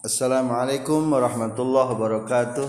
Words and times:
Assalamualaikum 0.00 1.12
warahmatullahi 1.12 1.92
wabarakatuh. 1.92 2.64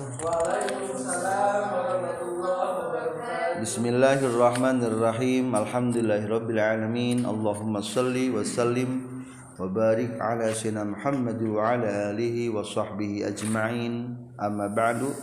Bismillahirrahmanirrahim. 3.63 5.55
Alhamdulillahirabbil 5.55 6.59
alamin. 6.59 7.23
Allahumma 7.23 7.79
shalli 7.79 8.35
wa 8.35 8.43
sallim 8.43 9.23
wa 9.55 9.63
barik 9.63 10.19
ala 10.19 10.51
sayyidina 10.51 10.83
Muhammad 10.83 11.39
wa 11.39 11.71
ala 11.71 12.11
alihi 12.11 12.51
wa 12.51 12.67
sahbihi 12.67 13.23
ajma'in. 13.23 14.11
Amma 14.35 14.67
ba'du. 14.67 15.15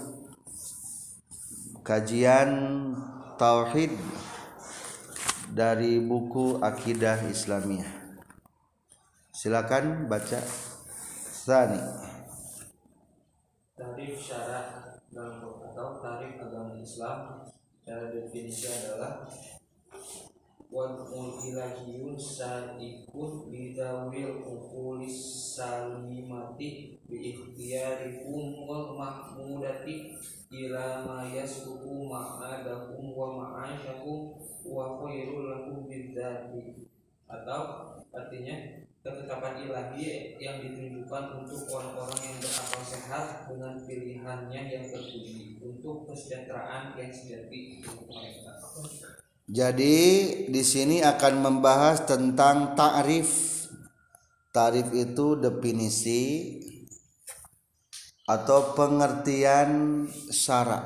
Kajian 1.85 2.49
tauhid 3.37 3.93
dari 5.53 6.01
buku 6.01 6.57
Akidah 6.65 7.21
Islamiyah. 7.29 7.93
Silakan 9.29 10.09
baca 10.09 10.68
Sani. 11.49 11.81
Tarif 13.73 14.21
syarat 14.21 15.01
dalam 15.09 15.49
atau 15.65 15.97
tarif 15.97 16.37
agama 16.37 16.77
Islam 16.77 17.41
secara 17.81 18.13
definisi 18.13 18.69
adalah 18.69 19.25
wal 20.69 21.09
ilahiyun 21.41 22.21
sa'ikun 22.21 23.49
lidawil 23.49 24.45
ukulis 24.45 25.17
salimati 25.57 27.01
bi 27.09 27.17
ikhtiyarikum 27.17 28.69
wal 28.69 28.93
mahmudati 29.01 30.21
ila 30.53 31.01
ma 31.09 31.33
yasbuku 31.33 32.13
ma'adakum 32.13 33.17
wa 33.17 33.41
ma'asyakum 33.41 34.37
wa 34.69 35.01
khairul 35.01 35.49
lakum 35.49 35.89
bidzati 35.89 36.85
atau 37.25 37.97
artinya 38.13 38.85
ketetapan 38.99 39.63
ilahi 39.63 40.35
yang 40.43 40.59
ditunjukkan 40.59 41.25
untuk 41.45 41.63
orang-orang 41.71 42.19
yang 42.19 42.37
berakal 42.43 42.83
sehat 42.83 43.47
dengan 43.47 43.79
pilihannya 43.87 44.63
yang 44.67 44.85
terpuji 44.91 45.63
untuk 45.63 46.11
kesejahteraan 46.11 46.99
yang 46.99 47.11
sejati 47.15 47.79
untuk 47.79 48.11
mereka. 48.11 48.53
Jadi 49.49 49.97
di 50.53 50.63
sini 50.67 51.01
akan 51.01 51.35
membahas 51.41 52.05
tentang 52.05 52.77
ta'rif. 52.77 53.57
Ta'rif 54.53 54.93
itu 54.93 55.41
definisi 55.41 56.25
atau 58.29 58.77
pengertian 58.77 60.05
syara. 60.29 60.85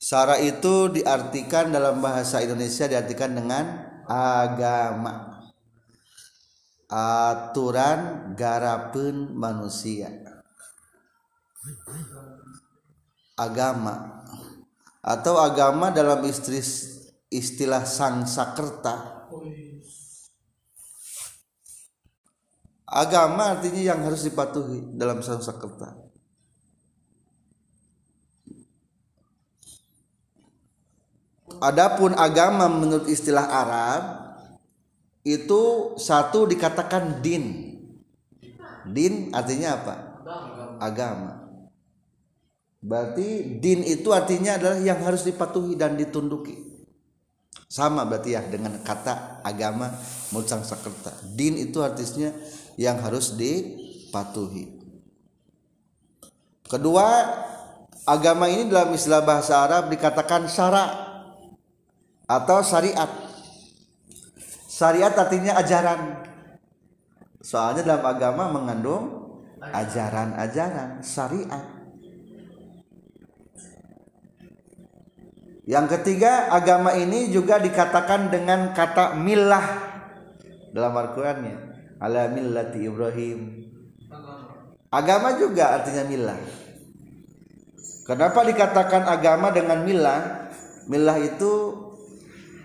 Syara 0.00 0.42
itu 0.42 0.90
diartikan 0.90 1.70
dalam 1.70 2.02
bahasa 2.02 2.42
Indonesia 2.42 2.90
diartikan 2.90 3.30
dengan 3.36 3.64
agama. 4.10 5.29
Aturan 6.90 8.34
garapeun 8.34 9.30
manusia. 9.30 10.10
Agama. 13.38 14.26
Atau 15.00 15.38
agama 15.38 15.94
dalam 15.94 16.26
istri 16.26 16.58
istilah 17.30 17.86
sang 17.86 18.26
sakerta. 18.26 19.22
Agama 22.90 23.54
artinya 23.54 23.94
yang 23.94 24.02
harus 24.02 24.26
dipatuhi 24.26 24.98
dalam 24.98 25.22
sang 25.22 25.38
sakerta. 25.38 25.94
Adapun 31.60 32.18
agama 32.18 32.66
menurut 32.66 33.06
istilah 33.06 33.46
Arab 33.46 34.19
itu 35.26 35.94
satu 36.00 36.48
dikatakan 36.48 37.20
din. 37.20 37.76
Din 38.88 39.28
artinya 39.36 39.76
apa? 39.76 39.94
Agama. 40.80 41.40
Berarti 42.80 43.60
din 43.60 43.84
itu 43.84 44.08
artinya 44.08 44.56
adalah 44.56 44.80
yang 44.80 45.04
harus 45.04 45.28
dipatuhi 45.28 45.76
dan 45.76 46.00
ditunduki. 46.00 46.56
Sama 47.70 48.02
berarti 48.08 48.34
ya 48.34 48.42
dengan 48.42 48.80
kata 48.80 49.44
agama 49.46 49.94
mucang 50.34 50.64
sakerta 50.64 51.14
din 51.36 51.54
itu 51.60 51.78
artinya 51.84 52.32
yang 52.80 52.98
harus 53.04 53.36
dipatuhi. 53.36 54.80
Kedua 56.66 57.06
agama 58.08 58.48
ini 58.48 58.72
dalam 58.72 58.96
istilah 58.96 59.22
bahasa 59.22 59.60
Arab 59.60 59.92
dikatakan 59.92 60.48
syara 60.48 60.86
atau 62.24 62.58
syariat 62.64 63.29
syariat 64.80 65.12
artinya 65.12 65.60
ajaran 65.60 66.24
soalnya 67.44 67.84
dalam 67.84 68.04
agama 68.08 68.48
mengandung 68.48 69.04
ajaran-ajaran 69.60 71.04
syariat 71.04 71.80
Yang 75.70 76.02
ketiga, 76.02 76.50
agama 76.50 76.98
ini 76.98 77.30
juga 77.30 77.62
dikatakan 77.62 78.26
dengan 78.26 78.74
kata 78.74 79.14
milah 79.14 79.62
dalam 80.74 80.90
Al-Qur'annya. 80.98 81.56
Ala 82.02 82.26
millati 82.26 82.90
Ibrahim. 82.90 83.70
Agama 84.90 85.38
juga 85.38 85.78
artinya 85.78 86.10
milah. 86.10 86.42
Kenapa 88.02 88.42
dikatakan 88.42 89.06
agama 89.06 89.54
dengan 89.54 89.86
milah? 89.86 90.50
Milah 90.90 91.22
itu 91.22 91.70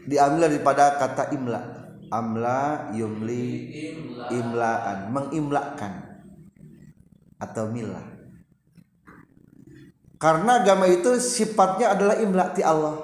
diambil 0.09 0.49
daripada 0.49 0.97
kata 0.97 1.29
imla. 1.29 1.84
Amla 2.15 2.95
yumli 2.95 3.75
imlaan, 4.31 5.11
mengimlakan. 5.11 6.23
Atau 7.35 7.67
milah 7.75 8.15
karena 10.15 10.63
agama 10.63 10.87
itu 10.87 11.19
sifatnya 11.19 11.93
adalah 11.95 12.15
imla 12.19 12.55
ti 12.55 12.63
Allah. 12.63 12.95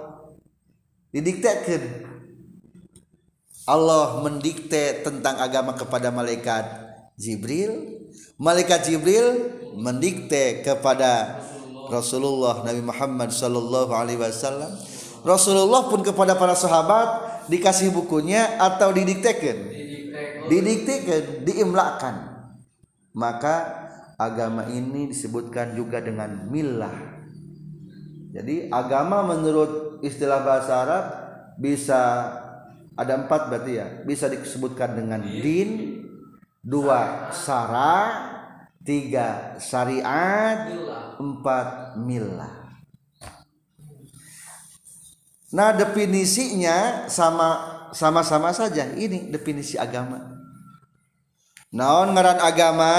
Didiktekan 1.11 2.07
Allah 3.67 4.23
mendikte 4.23 5.03
tentang 5.03 5.37
agama 5.37 5.75
kepada 5.75 6.09
malaikat 6.09 6.65
Jibril. 7.19 7.99
Malaikat 8.41 8.89
Jibril 8.89 9.53
mendikte 9.77 10.65
kepada 10.65 11.43
Rasulullah 11.91 12.63
Nabi 12.63 12.81
Muhammad 12.81 13.29
Sallallahu 13.29 13.91
Alaihi 13.91 14.17
Wasallam. 14.17 14.71
Rasulullah 15.21 15.91
pun 15.91 16.01
kepada 16.01 16.33
para 16.33 16.57
sahabat 16.57 17.30
dikasih 17.49 17.93
bukunya 17.95 18.59
atau 18.61 18.93
didiktekan 18.93 19.57
didiktekan 20.49 21.45
diimlakan 21.47 22.15
maka 23.11 23.81
agama 24.21 24.69
ini 24.69 25.09
disebutkan 25.09 25.73
juga 25.73 25.99
dengan 25.99 26.47
milah. 26.47 27.19
Jadi 28.31 28.71
agama 28.71 29.25
menurut 29.27 29.99
istilah 30.05 30.45
bahasa 30.45 30.71
Arab 30.85 31.05
bisa 31.59 32.01
ada 32.95 33.13
empat 33.17 33.51
berarti 33.51 33.71
ya. 33.75 33.87
Bisa 34.07 34.31
disebutkan 34.31 34.95
dengan 34.95 35.19
din, 35.25 35.99
dua 36.63 37.33
syara, 37.33 37.97
tiga 38.85 39.59
syariat, 39.59 40.71
empat 41.19 41.99
milah. 41.99 42.60
Nah 45.51 45.75
definisinya 45.75 47.11
sama 47.11 47.59
sama-sama 47.91 48.55
saja. 48.55 48.87
Ini 48.87 49.27
definisi 49.27 49.75
agama. 49.75 50.39
Naon 51.71 52.11
ngaran 52.15 52.39
agama 52.39 52.95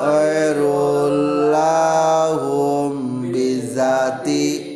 Khairul 0.00 1.52
lahum 1.52 3.28
bizati. 3.28 4.70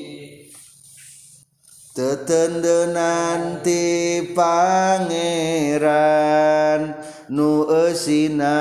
Tetendenan 1.94 3.62
ti 3.62 4.18
pangeran 4.34 5.86
nu 7.30 7.62
eusina 7.70 8.58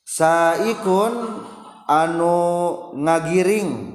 Saikun 0.02 1.14
anu 1.86 2.36
ngagiring. 3.00 3.94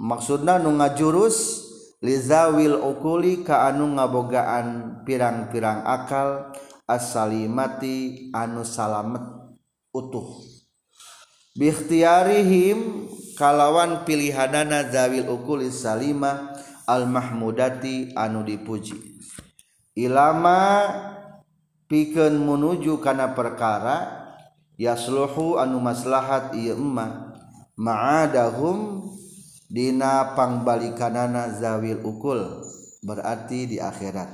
Maksudna 0.00 0.56
nu 0.56 0.80
ngajurus 0.80 1.68
lizawil 2.00 2.80
ukuli 2.80 3.44
ka 3.44 3.68
anu 3.68 3.94
ngabogaan 3.96 5.00
pirang-pirang 5.04 5.84
akal 5.84 6.56
as-salimati 6.88 8.32
anu 8.32 8.64
salamet 8.64 9.20
utuh 9.92 10.59
bikhtiarihim 11.58 13.10
kalawan 13.34 14.04
pilihanana 14.06 14.86
zawil 14.92 15.32
ukulis 15.32 15.82
salimah 15.82 16.54
al 16.86 17.06
mahmudati 17.06 18.12
anu 18.14 18.44
dipuji. 18.46 18.94
Ilama 19.96 20.86
pikeun 21.90 22.38
menuju 22.38 23.02
kana 23.02 23.34
perkara 23.34 24.26
yasluhu 24.78 25.58
anu 25.58 25.82
maslahat 25.82 26.54
ieu 26.54 26.78
emma 26.78 27.34
ma'adahum 27.74 29.08
dina 29.66 30.36
pangbalikanana 30.38 31.58
zawil 31.58 32.00
ukul 32.06 32.62
berarti 33.02 33.66
di 33.66 33.76
akhirat. 33.82 34.30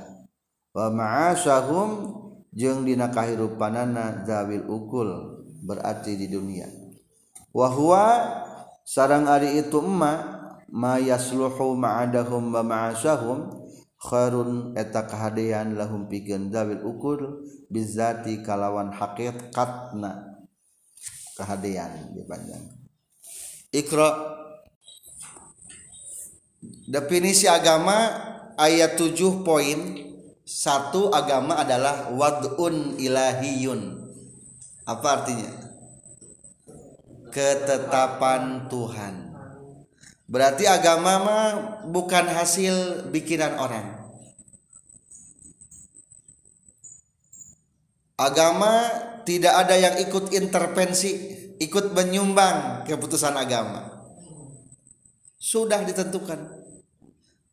Wa 0.75 0.93
ma'asahum 0.93 1.89
jeung 2.53 2.85
dina 2.85 3.09
kahirupanana 3.09 4.27
zawil 4.29 4.69
ukul 4.69 5.41
berarti 5.65 6.13
di 6.13 6.29
dunia. 6.29 6.86
Wa 7.51 7.67
huwa 7.71 8.05
sarang 8.87 9.27
ari 9.27 9.59
itu 9.59 9.83
emma 9.83 10.37
ma 10.71 10.99
yasluhu 10.99 11.75
ma'adahum 11.79 12.51
wa 12.51 12.63
ma'asyahum 12.63 13.51
khairun 13.97 14.77
eta 14.77 15.07
kahadean 15.07 15.75
lahum 15.75 16.05
pikeun 16.05 16.53
zawil 16.53 16.83
ukul 16.85 17.43
bizati 17.67 18.43
kalawan 18.45 18.93
hakikatna. 18.93 20.37
Kahadean 21.37 22.17
dipanjang 22.17 22.65
Iqra. 23.69 24.09
Definisi 26.89 27.45
agama 27.45 27.93
ayat 28.57 28.97
7 28.97 29.45
poin 29.45 29.79
satu 30.47 31.13
agama 31.13 31.61
adalah 31.61 32.09
wad'un 32.15 32.97
ilahiyun. 32.97 34.07
Apa 34.87 35.21
artinya 35.21 35.66
ketetapan 37.37 38.65
Tuhan. 38.65 39.29
Berarti 40.25 40.65
agama 40.65 41.13
mah 41.21 41.45
bukan 41.85 42.25
hasil 42.25 43.05
bikinan 43.13 43.61
orang. 43.61 44.09
Agama 48.17 48.89
tidak 49.21 49.53
ada 49.53 49.77
yang 49.77 50.01
ikut 50.01 50.33
intervensi 50.33 51.37
ikut 51.61 51.93
menyumbang 51.93 52.89
keputusan 52.89 53.37
agama. 53.37 53.85
Sudah 55.37 55.85
ditentukan. 55.85 56.57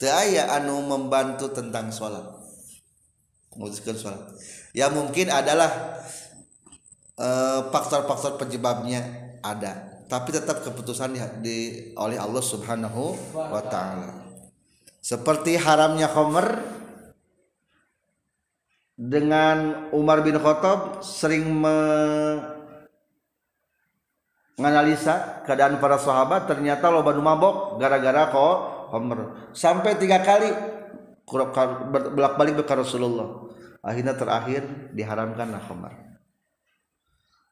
Aya 0.04 0.52
anu 0.52 0.84
membantu 0.84 1.48
tentang 1.48 1.88
salat 1.88 2.28
memutuskan 3.56 3.96
salat 3.96 4.20
ya 4.76 4.92
mungkin 4.92 5.32
adalah 5.32 5.70
faktor-faktor 7.72 8.36
penyebabnya 8.36 9.24
ada. 9.44 10.00
Tapi 10.08 10.32
tetap 10.32 10.64
keputusan 10.64 11.12
di, 11.12 11.20
di 11.44 11.56
oleh 12.00 12.17
Allah 12.17 12.41
Subhanahu 12.41 13.12
wa 13.37 13.62
taala. 13.69 14.25
Seperti 15.05 15.61
haramnya 15.61 16.08
khamr 16.08 16.64
dengan 18.94 19.91
Umar 19.91 20.23
bin 20.25 20.38
Khattab 20.38 21.02
sering 21.02 21.50
menganalisa 24.55 25.43
keadaan 25.43 25.82
para 25.82 25.99
sahabat 25.99 26.46
ternyata 26.46 26.88
loba 26.94 27.11
nu 27.11 27.26
mabok 27.26 27.76
gara-gara 27.82 28.31
kok 28.31 28.56
Homer 28.94 29.50
sampai 29.50 29.99
tiga 29.99 30.23
kali 30.23 30.46
bolak 31.26 32.38
balik 32.38 32.62
ke 32.62 32.75
Rasulullah 32.79 33.50
akhirnya 33.82 34.14
terakhir 34.14 34.62
diharamkanlah 34.94 35.58
Homer 35.67 36.13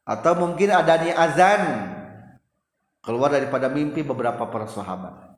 atau 0.02 0.32
mungkin 0.38 0.72
adanya 0.72 1.18
azan. 1.18 1.62
Keluar 3.02 3.34
daripada 3.34 3.66
mimpi 3.66 4.06
beberapa 4.06 4.46
para 4.46 4.70
sahabat. 4.70 5.34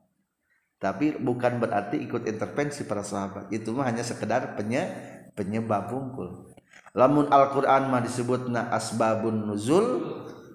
Tapi 0.77 1.17
bukan 1.17 1.57
berarti 1.57 1.97
ikut 1.97 2.29
intervensi 2.29 2.85
para 2.85 3.01
sahabat. 3.01 3.49
Itu 3.49 3.73
mah 3.73 3.89
hanya 3.89 4.05
sekedar 4.05 4.53
penye, 4.53 4.85
penyebab 5.33 5.89
bungkul 5.89 6.53
lamun 6.95 7.27
Al-Quran 7.27 7.91
mah 7.91 8.01
disebutna 8.01 8.71
asbabun 8.71 9.51
nuzul 9.51 9.85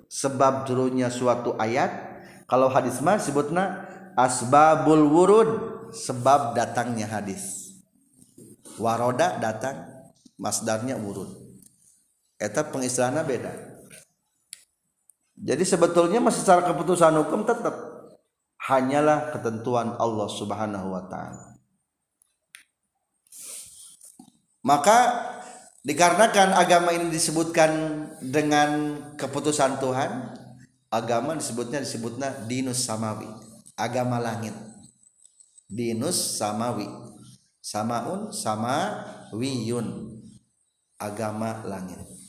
sebab 0.08 0.64
turunnya 0.66 1.12
suatu 1.12 1.54
ayat. 1.60 2.08
Kalau 2.48 2.72
hadis 2.72 2.98
mah 3.04 3.20
disebutna 3.20 3.86
asbabul 4.18 5.06
wurud 5.06 5.50
sebab 5.94 6.56
datangnya 6.56 7.06
hadis. 7.06 7.70
Waroda 8.80 9.38
datang 9.38 9.86
masdarnya 10.40 10.96
wurud. 10.96 11.28
Eta 12.40 12.64
pengistilahnya 12.64 13.22
beda 13.22 13.52
jadi 15.40 15.64
sebetulnya 15.64 16.20
secara 16.28 16.68
keputusan 16.68 17.16
hukum 17.24 17.48
tetap. 17.48 17.72
Hanyalah 18.60 19.32
ketentuan 19.32 19.96
Allah 19.96 20.28
Subhanahu 20.28 20.92
wa 20.92 21.08
taala. 21.08 21.56
Maka 24.60 24.98
dikarenakan 25.80 26.52
agama 26.52 26.92
ini 26.92 27.08
disebutkan 27.08 27.72
dengan 28.20 29.00
keputusan 29.16 29.80
Tuhan 29.80 30.36
agama 30.92 31.32
disebutnya 31.32 31.80
disebutnya 31.80 32.28
dinus 32.44 32.84
samawi. 32.84 33.32
Agama 33.80 34.20
langit. 34.20 34.52
Dinus 35.64 36.36
samawi. 36.36 36.84
Samaun 37.64 38.28
sama 38.28 39.08
wiyun 39.32 40.20
agama 41.00 41.64
langit 41.64 42.19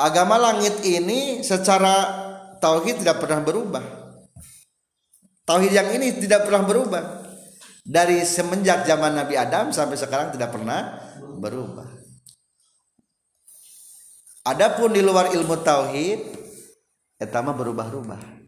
agama 0.00 0.40
langit 0.40 0.80
ini 0.82 1.44
secara 1.44 2.08
tauhid 2.58 3.04
tidak 3.04 3.20
pernah 3.20 3.40
berubah. 3.44 3.84
Tauhid 5.44 5.72
yang 5.72 5.88
ini 5.92 6.16
tidak 6.16 6.48
pernah 6.48 6.64
berubah. 6.64 7.04
Dari 7.80 8.22
semenjak 8.22 8.84
zaman 8.86 9.16
Nabi 9.16 9.34
Adam 9.34 9.72
sampai 9.72 9.96
sekarang 9.96 10.30
tidak 10.32 10.52
pernah 10.52 11.00
berubah. 11.40 11.88
Adapun 14.46 14.94
di 14.94 15.04
luar 15.04 15.32
ilmu 15.32 15.60
tauhid 15.60 16.20
etama 17.20 17.52
berubah-ubah 17.52 18.40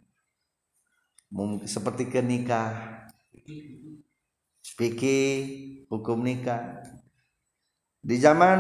seperti 1.65 2.13
ke 2.13 2.21
nikah. 2.21 3.09
Spiki 4.63 5.19
hukum 5.89 6.21
nikah. 6.21 6.85
Di 8.03 8.19
zaman 8.21 8.59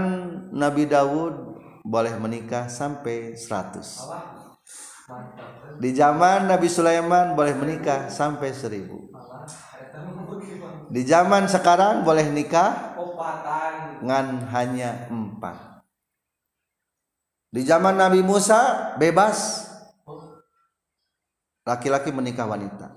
Nabi 0.54 0.88
Dawud 0.88 1.51
boleh 1.82 2.14
menikah 2.18 2.68
sampai 2.70 3.34
100 3.34 5.82
di 5.82 5.90
zaman 5.92 6.46
Nabi 6.46 6.68
Sulaiman 6.70 7.34
boleh 7.34 7.54
menikah 7.58 8.06
sampai 8.08 8.54
1000 8.54 8.86
di 10.94 11.02
zaman 11.04 11.48
sekarang 11.50 12.04
boleh 12.06 12.30
nikah 12.30 12.94
Empatan. 12.96 13.74
ngan 14.02 14.50
hanya 14.50 15.06
empat. 15.08 15.56
Di 17.52 17.62
zaman 17.64 17.96
Nabi 18.00 18.22
Musa 18.24 18.92
bebas. 18.96 19.68
Laki-laki 21.62 22.10
menikah 22.10 22.48
wanita. 22.48 22.90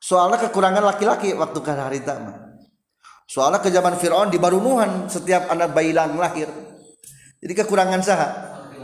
Soalnya 0.00 0.38
kekurangan 0.48 0.80
laki-laki 0.80 1.36
waktu 1.36 1.60
ke 1.60 1.72
harita 1.74 2.16
mah 2.16 2.48
soalnya 3.28 3.60
ke 3.60 3.68
zaman 3.68 4.00
Fir'aun 4.00 4.32
di 4.32 4.40
barunuhan 4.40 5.04
setiap 5.04 5.52
anak 5.52 5.76
bayi 5.76 5.92
lang 5.92 6.16
lahir 6.16 6.48
jadi 7.38 7.52
kekurangan 7.62 8.00
sah 8.02 8.20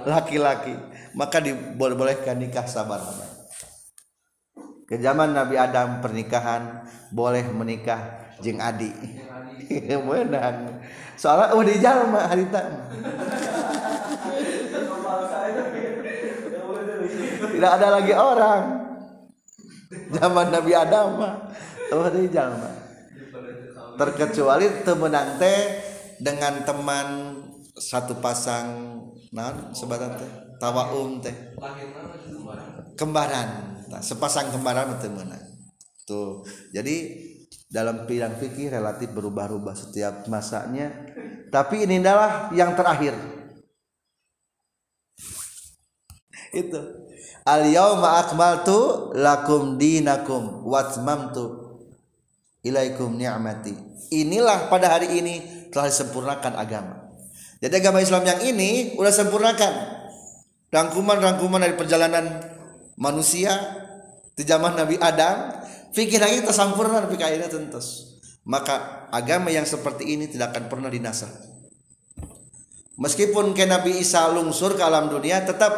laki-laki. 0.07 0.75
Maka 1.15 1.39
dibolehkan 1.39 2.43
nikah 2.43 2.67
sabar. 2.67 2.99
Ke 4.85 4.99
zaman 4.99 5.31
Nabi 5.31 5.55
Adam 5.55 6.03
pernikahan 6.03 6.83
boleh 7.15 7.47
menikah 7.55 8.35
jeng 8.43 8.59
adi. 8.59 8.91
Menang 10.07 10.83
soalnya 11.15 11.55
oh 11.55 11.63
di 11.63 11.79
jalma 11.79 12.27
tidak 17.55 17.73
ada 17.81 17.89
lagi 17.95 18.13
orang. 18.13 18.63
Zaman 19.95 20.47
Nabi 20.51 20.73
Adam 20.75 21.07
mah 21.23 21.35
oh 21.95 22.11
di 22.11 22.27
jalma 22.29 22.71
terkecuali 23.95 24.83
temenang 24.83 25.39
teh 25.39 25.59
dengan 26.19 26.67
teman 26.67 27.07
satu 27.75 28.23
pasang 28.23 29.03
nah 29.35 29.75
sebatan 29.75 30.15
teh 30.15 30.31
tawaum 30.63 31.19
teh. 31.19 31.35
Lahirnya 31.59 32.15
di 32.23 32.39
kembaran. 32.95 33.49
Nah, 33.91 34.01
sepasang 34.01 34.55
kembaran 34.55 34.97
itu 34.99 35.11
menang 35.11 35.45
tuh 36.05 36.45
jadi 36.69 37.17
dalam 37.73 38.05
bidang 38.05 38.37
fikih 38.37 38.69
relatif 38.71 39.11
berubah-ubah 39.11 39.75
setiap 39.75 40.29
masanya. 40.31 40.93
Tapi 41.51 41.87
ini 41.87 42.03
adalah 42.03 42.51
yang 42.51 42.75
terakhir. 42.75 43.15
Itu. 46.63 46.81
Al 47.47 47.71
yauma 47.71 48.25
akmaltu 48.25 49.13
lakum 49.15 49.77
dinakum 49.79 50.67
wa 50.67 50.83
atmamtu 50.83 51.79
ilaikum 52.65 53.15
ni'mati. 53.15 53.77
Inilah 54.11 54.67
pada 54.67 54.99
hari 54.99 55.21
ini 55.21 55.69
telah 55.71 55.91
disempurnakan 55.93 56.55
agama 56.59 57.04
jadi 57.65 57.81
agama 57.81 58.05
Islam 58.05 58.29
yang 58.29 58.45
ini 58.45 58.93
udah 59.01 59.09
sempurnakan. 59.09 59.73
Rangkuman-rangkuman 60.69 61.65
dari 61.65 61.73
perjalanan 61.81 62.45
manusia 63.01 63.57
di 64.37 64.45
zaman 64.45 64.77
Nabi 64.77 65.01
Adam 65.01 65.65
fikir 65.97 66.21
lagi 66.21 66.45
tersampurna 66.45 67.01
tapi 67.01 67.17
akhirnya 67.17 67.49
tentus 67.49 68.19
maka 68.45 69.09
agama 69.09 69.49
yang 69.49 69.65
seperti 69.65 70.13
ini 70.13 70.29
tidak 70.29 70.53
akan 70.53 70.69
pernah 70.69 70.93
dinasah. 70.93 71.33
Meskipun 73.01 73.57
ke 73.57 73.65
Nabi 73.65 73.97
Isa 73.97 74.29
lungsur 74.29 74.77
ke 74.77 74.85
alam 74.85 75.09
dunia 75.09 75.41
tetap 75.49 75.73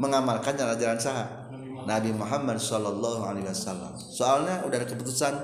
mengamalkan 0.00 0.56
jalan-jalan 0.56 0.96
sah 0.96 1.52
Nabi 1.84 2.16
Muhammad 2.16 2.56
Shallallahu 2.56 3.28
Alaihi 3.28 3.44
Wasallam. 3.44 3.92
Soalnya 4.00 4.64
udah 4.64 4.76
ada 4.80 4.88
keputusan 4.88 5.34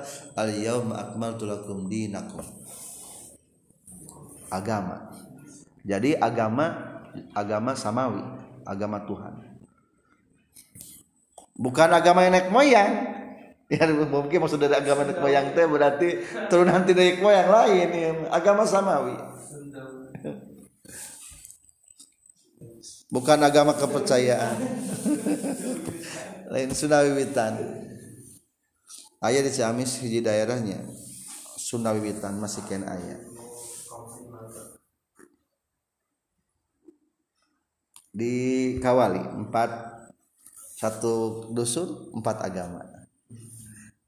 al 0.40 0.50
yauma 0.56 0.98
akmaltu 0.98 1.44
lakum 1.44 1.84
dinakum. 1.86 2.42
Agama 4.48 5.12
jadi 5.82 6.18
agama 6.22 6.78
agama 7.34 7.74
samawi 7.74 8.22
agama 8.66 9.02
Tuhan. 9.04 9.34
Bukan 11.52 11.90
agama 11.92 12.24
yang 12.26 12.32
naik 12.34 12.50
moyang. 12.50 12.92
Ya 13.72 13.88
mungkin 13.88 14.44
maksud 14.44 14.60
dari 14.60 14.76
agama 14.76 15.08
naik 15.08 15.16
moyang 15.16 15.56
teh 15.56 15.64
berarti 15.64 16.20
turunan 16.52 16.84
tidak 16.84 17.08
naik 17.08 17.24
moyang 17.24 17.48
lain 17.48 17.88
ya. 17.88 18.10
agama 18.28 18.68
samawi. 18.68 19.16
Bukan 23.08 23.40
agama 23.40 23.72
kepercayaan. 23.72 24.56
Lain 26.52 26.68
Sunda 26.76 27.00
Wiwitan 27.00 27.56
ayah 29.24 29.40
di 29.40 29.48
Ciamis 29.48 30.04
hiji 30.04 30.20
daerahnya. 30.20 30.84
Sunda 31.56 31.96
Wiwitan 31.96 32.36
masih 32.36 32.68
ken 32.68 32.84
ayah 32.84 33.31
di 38.12 38.76
Kawali 38.76 39.24
empat 39.24 39.70
satu 40.76 41.48
dusun 41.56 42.12
empat 42.12 42.44
agama. 42.44 42.84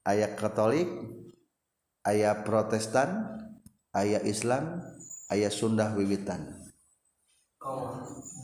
Ayat 0.04 0.37
Katolik 0.37 0.84
ayat 2.04 2.44
Protestan 2.44 3.40
ayat 3.96 4.20
Islam 4.28 4.84
ayat 5.32 5.49
Sunda 5.49 5.96
Wiwitan. 5.96 6.52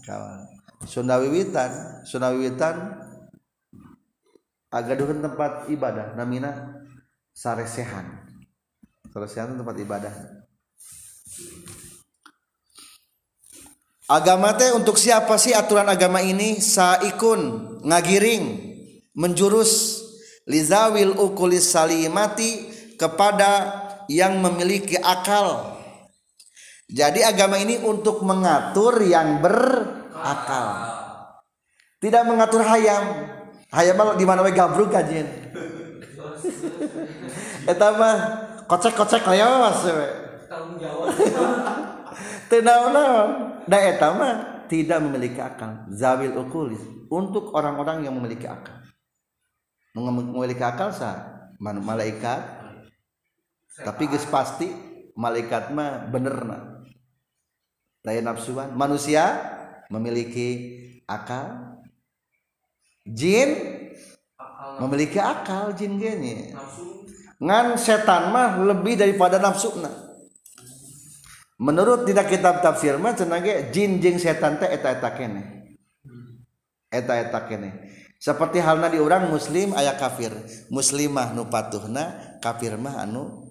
Kawan 0.09 0.49
Sunda 0.89 1.21
Wiwitan 1.21 1.71
Sunda 2.09 2.33
Wiwitan 2.33 2.97
agak 4.73 4.97
tempat 4.97 5.69
ibadah 5.69 6.17
namina 6.17 6.81
saresehan. 7.37 8.25
Saresehan 9.13 9.61
tempat 9.61 9.77
ibadah 9.77 10.15
agama 14.11 14.59
teh 14.59 14.75
untuk 14.75 14.99
siapa 14.99 15.39
sih 15.39 15.55
aturan 15.55 15.87
agama 15.87 16.19
ini 16.19 16.59
saikun 16.59 17.79
ngagiring 17.87 18.59
menjurus 19.15 20.03
lizawil 20.51 21.15
ukulis 21.15 21.71
salimati 21.71 22.67
kepada 22.99 23.87
yang 24.11 24.43
memiliki 24.43 24.99
akal 24.99 25.79
jadi 26.91 27.23
agama 27.23 27.55
ini 27.63 27.79
untuk 27.87 28.27
mengatur 28.27 28.99
yang 29.07 29.39
berakal. 29.39 30.67
Tidak 32.03 32.27
mengatur 32.27 32.67
hayam. 32.67 33.31
Hayam 33.71 33.95
mah 33.95 34.19
di 34.19 34.27
mana 34.27 34.43
we 34.43 34.51
gabruk 34.51 34.91
kajin. 34.91 35.23
Eta 37.71 37.95
mah 37.95 38.17
kocek-kocek 38.67 39.23
leos 39.31 39.87
we. 39.87 40.09
Tanggung 40.51 40.83
jawab. 40.83 41.15
naon-naon. 43.67 43.69
Da 43.69 43.79
eta 43.85 44.09
mah 44.17 44.35
tidak 44.71 44.99
memiliki 45.03 45.41
akal. 45.43 45.89
Zawil 45.93 46.37
ukulis 46.39 46.81
untuk 47.11 47.53
orang-orang 47.53 48.07
yang 48.07 48.15
memiliki 48.17 48.47
akal. 48.47 48.81
Memiliki 49.93 50.63
akal 50.63 50.95
sah 50.95 51.41
malaikat 51.61 52.41
tapi 53.85 54.09
geus 54.09 54.25
pasti 54.27 54.69
malaikat 55.15 55.73
mah 55.77 56.09
bener 56.09 56.37
nah. 56.45 56.63
daya 58.01 58.25
nafsuan 58.25 58.73
manusia 58.73 59.37
memiliki 59.93 60.49
akal 61.05 61.77
jin 63.05 63.51
memiliki 64.81 65.21
akal 65.21 65.77
jin 65.77 66.01
gini 66.01 66.57
ngan 67.41 67.77
setan 67.77 68.33
mah 68.33 68.57
lebih 68.61 68.97
daripada 68.97 69.37
nafsu 69.37 69.77
menurut 71.61 72.09
tidak 72.09 72.33
kitab 72.33 72.65
tafsir 72.65 72.97
mah 72.97 73.13
cenage 73.13 73.69
jin 73.71 74.01
jeung 74.01 74.17
setan 74.17 74.57
teh 74.57 74.73
eta 74.73 74.97
eta 74.97 75.13
kene. 75.13 75.69
Eta 76.89 77.21
eta 77.21 77.45
kene. 77.45 77.93
Seperti 78.17 78.61
halnya 78.65 78.89
di 78.89 78.99
orang 78.99 79.29
muslim 79.29 79.77
ayah 79.77 79.95
kafir. 80.01 80.33
Muslimah 80.73 81.37
nu 81.37 81.47
patuhna 81.53 82.37
kafir 82.41 82.81
mah 82.81 83.05
anu 83.05 83.47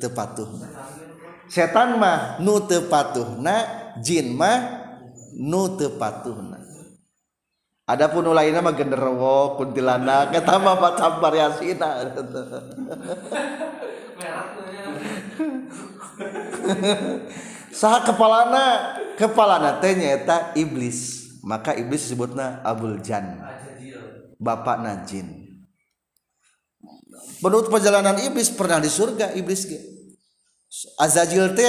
tepatuh 0.00 0.48
setan 1.50 1.98
mah 1.98 2.38
nu 2.38 2.62
tepatuhna 2.62 3.66
jin 3.98 4.32
mah 4.38 4.86
nu 5.34 5.74
tepatuhna. 5.74 6.62
Adapun 7.90 8.22
lainnya 8.30 8.62
mah 8.62 8.70
genderuwo, 8.78 9.58
kuntilanak, 9.58 10.30
eta 10.30 10.62
mah 10.62 10.78
macam 10.78 11.18
variasina. 11.18 12.06
Saha 17.80 18.02
kepalana? 18.04 18.64
Kepalana 19.14 19.78
teh 19.78 19.94
nyaeta 19.94 20.56
iblis. 20.58 21.30
Maka 21.40 21.72
iblis 21.72 22.04
disebutna 22.04 22.60
abul 22.60 23.00
jan 23.00 23.40
bapak 24.40 24.80
najin 24.84 25.50
menurut 27.44 27.68
perjalanan 27.72 28.16
iblis 28.24 28.52
pernah 28.52 28.80
di 28.80 28.88
surga 28.88 29.36
iblis 29.36 29.68
ge. 29.68 29.80
Azajil 31.00 31.52
teh 31.58 31.68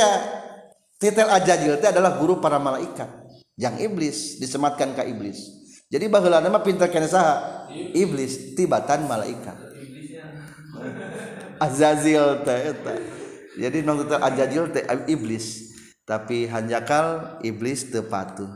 titel 1.01 1.27
azajil 1.27 1.81
teh 1.81 1.89
adalah 1.89 2.19
guru 2.21 2.37
para 2.37 2.61
malaikat 2.61 3.09
yang 3.57 3.75
iblis 3.81 4.37
disematkan 4.37 4.93
ke 4.93 5.03
iblis. 5.09 5.41
Jadi 5.91 6.07
baheula 6.07 6.39
mah 6.39 6.63
pinter 6.63 6.87
kana 6.87 7.09
saha? 7.09 7.67
Iblis 7.73 8.55
tibatan 8.55 9.11
malaikat. 9.11 9.57
Iblisnya. 9.75 10.25
Azazil 11.59 12.45
teh 12.47 12.71
eta. 12.71 13.20
Jadi 13.59 13.83
nong 13.83 14.07
teh 14.07 14.19
Azazil 14.19 14.71
teh 14.71 14.85
iblis, 15.11 15.75
tapi 16.07 16.47
hanjakal 16.47 17.39
iblis 17.43 17.91
teu 17.91 18.05
patuh. 18.05 18.47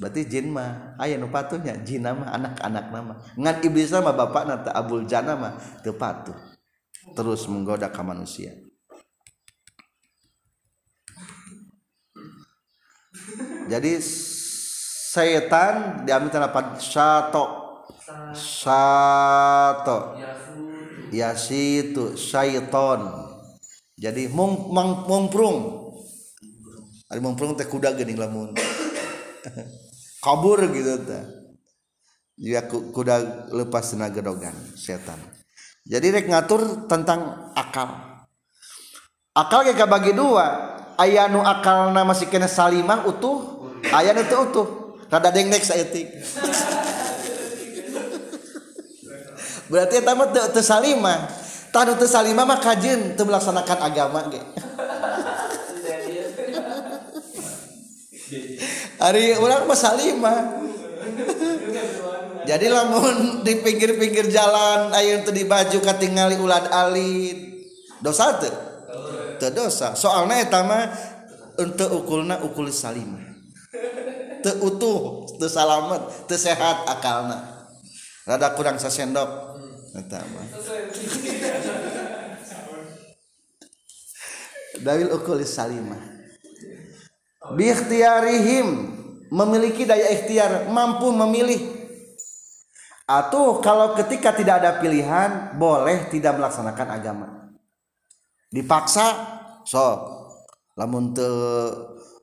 Berarti 0.00 0.26
jin 0.26 0.50
mah 0.50 0.96
aya 0.96 1.20
nu 1.20 1.28
patuhnya, 1.28 1.76
jin 1.84 2.02
mah 2.02 2.34
anak-anak 2.34 2.84
nama. 2.90 3.14
Ngan 3.36 3.56
iblis 3.62 3.92
mah 3.92 4.16
bapakna 4.16 4.64
teh 4.64 4.74
Abul 4.74 5.06
Jana 5.06 5.38
mah 5.38 5.54
teu 5.84 5.94
patuh. 5.94 6.34
Terus 7.14 7.46
menggoda 7.46 7.92
ka 7.92 8.02
manusia. 8.02 8.70
jadi 13.70 14.02
setan 14.02 16.02
diambil 16.02 16.42
apa 16.42 16.74
syato 16.82 17.46
syato 18.34 20.18
yasitu 21.14 22.18
syaiton 22.18 23.29
jadi 24.00 24.32
mung 24.32 24.72
mang 24.72 25.04
mungprung 25.04 25.92
ari 27.12 27.20
mungprung 27.20 27.52
teh 27.52 27.68
kuda 27.68 27.92
geuning 27.92 28.16
lamun. 28.16 28.56
Kabur 30.24 30.64
gitu 30.72 31.04
teh. 31.04 31.24
Juga 32.40 32.64
kuda 32.70 33.16
lepas 33.52 33.92
tenaga 33.92 34.24
dogan 34.24 34.56
setan. 34.72 35.20
Jadi 35.84 36.16
rek 36.16 36.32
ngatur 36.32 36.88
tentang 36.88 37.52
akal. 37.52 38.24
Akal 39.36 39.68
kayak 39.68 39.84
bagi 39.84 40.16
dua. 40.16 40.80
Ayah 40.96 41.28
nu 41.28 41.44
akal 41.44 41.92
nama 41.92 42.16
si 42.16 42.24
kena 42.24 42.48
salimah 42.48 43.04
utuh 43.04 43.68
ayah 43.92 44.16
nu 44.16 44.24
utuh. 44.24 44.96
Rada 45.10 45.34
dengdek 45.34 45.66
saetik 45.66 46.06
berarti 49.70 49.98
eta 49.98 50.14
mah 50.14 50.30
teu 50.30 50.62
salimah. 50.62 51.49
tanu 51.70 51.94
teu 51.96 52.06
salima 52.10 52.42
mah 52.46 52.58
kajin 52.58 53.14
teu 53.14 53.26
melaksanakan 53.26 53.78
agama 53.80 54.20
ge. 54.30 54.42
Hari 59.00 59.34
orang 59.40 59.66
mah 59.66 59.78
salima. 59.78 60.34
Jadi 62.44 62.66
lamun 62.66 63.46
di 63.46 63.62
pinggir-pinggir 63.62 64.28
jalan 64.28 64.90
ayeuna 64.92 65.24
teu 65.24 65.32
dibaju 65.34 65.78
katingali 65.80 66.36
ulat 66.36 66.68
alit. 66.70 67.66
Dosa 68.02 68.38
teu 68.38 68.52
teu 69.40 69.50
dosa. 69.54 69.96
Soalnya 69.96 70.44
eta 70.44 70.60
mah 70.66 70.84
untuk 71.56 71.88
ukulna 72.04 72.44
ukul 72.44 72.68
salima. 72.68 73.18
Teu 74.44 74.56
utuh 74.64 75.28
teu 75.40 75.48
salamet 75.48 76.28
teu 76.28 76.36
sehat 76.36 76.84
akalna. 76.84 77.70
Rada 78.28 78.52
kurang 78.52 78.76
sasendok 78.76 79.56
eta 79.96 80.20
mah. 80.20 80.46
Dalil 84.80 85.12
ukul 85.12 85.40
salimah. 85.44 86.00
Bi 87.56 87.72
ikhtiyarihim 87.72 88.66
memiliki 89.32 89.86
daya 89.88 90.12
ikhtiar 90.12 90.68
mampu 90.68 91.08
memilih. 91.14 91.80
Atau 93.10 93.58
kalau 93.58 93.98
ketika 93.98 94.30
tidak 94.30 94.62
ada 94.62 94.78
pilihan 94.78 95.58
boleh 95.58 96.06
tidak 96.14 96.38
melaksanakan 96.38 96.88
agama. 96.94 97.26
Dipaksa 98.50 99.06
so 99.66 99.82
lamun 100.78 101.14
te 101.14 101.26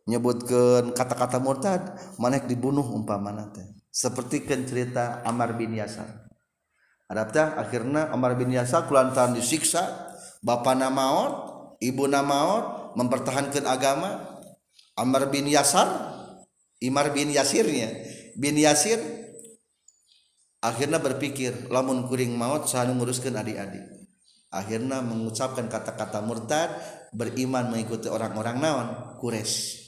nyebutkan 0.08 0.96
kata-kata 0.96 1.40
murtad 1.44 1.82
manek 2.20 2.48
dibunuh 2.48 2.84
umpamana 2.84 3.52
teh. 3.52 3.68
Seperti 3.92 4.46
cerita 4.48 5.26
Amar 5.28 5.58
bin 5.58 5.76
Yasar. 5.76 6.28
Adapta 7.08 7.56
akhirnya 7.56 8.12
Umar 8.12 8.36
bin 8.36 8.52
Yasar 8.52 8.88
kulantaran 8.88 9.36
disiksa 9.36 10.12
bapak 10.44 10.76
namaot 10.76 11.57
ibu 11.84 12.06
namaot 12.10 12.96
mempertahankan 12.98 13.66
agama. 13.66 14.40
Amr 14.98 15.30
bin 15.30 15.46
Yasar 15.46 16.18
Imar 16.82 17.10
bin 17.10 17.34
Yasirnya. 17.34 17.90
Bin 18.38 18.54
Yasir 18.58 19.02
akhirnya 20.62 21.02
berpikir 21.02 21.70
lamun 21.74 22.06
kuring 22.06 22.38
maut 22.38 22.70
saya 22.70 22.94
nguruskan 22.94 23.34
adik-adik. 23.34 23.82
Akhirnya 24.54 25.02
mengucapkan 25.02 25.66
kata-kata 25.68 26.22
murtad 26.22 26.70
beriman 27.12 27.74
mengikuti 27.74 28.08
orang-orang 28.08 28.58
naon 28.62 28.88
kures 29.20 29.84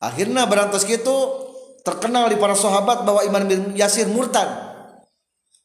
akhirnya 0.00 0.46
berantas 0.46 0.82
gitu 0.86 1.46
terkenal 1.82 2.30
di 2.30 2.36
para 2.36 2.54
sahabat 2.54 3.02
bahwa 3.02 3.20
Imar 3.24 3.44
bin 3.48 3.72
Yasir 3.76 4.08
murtad. 4.12 4.68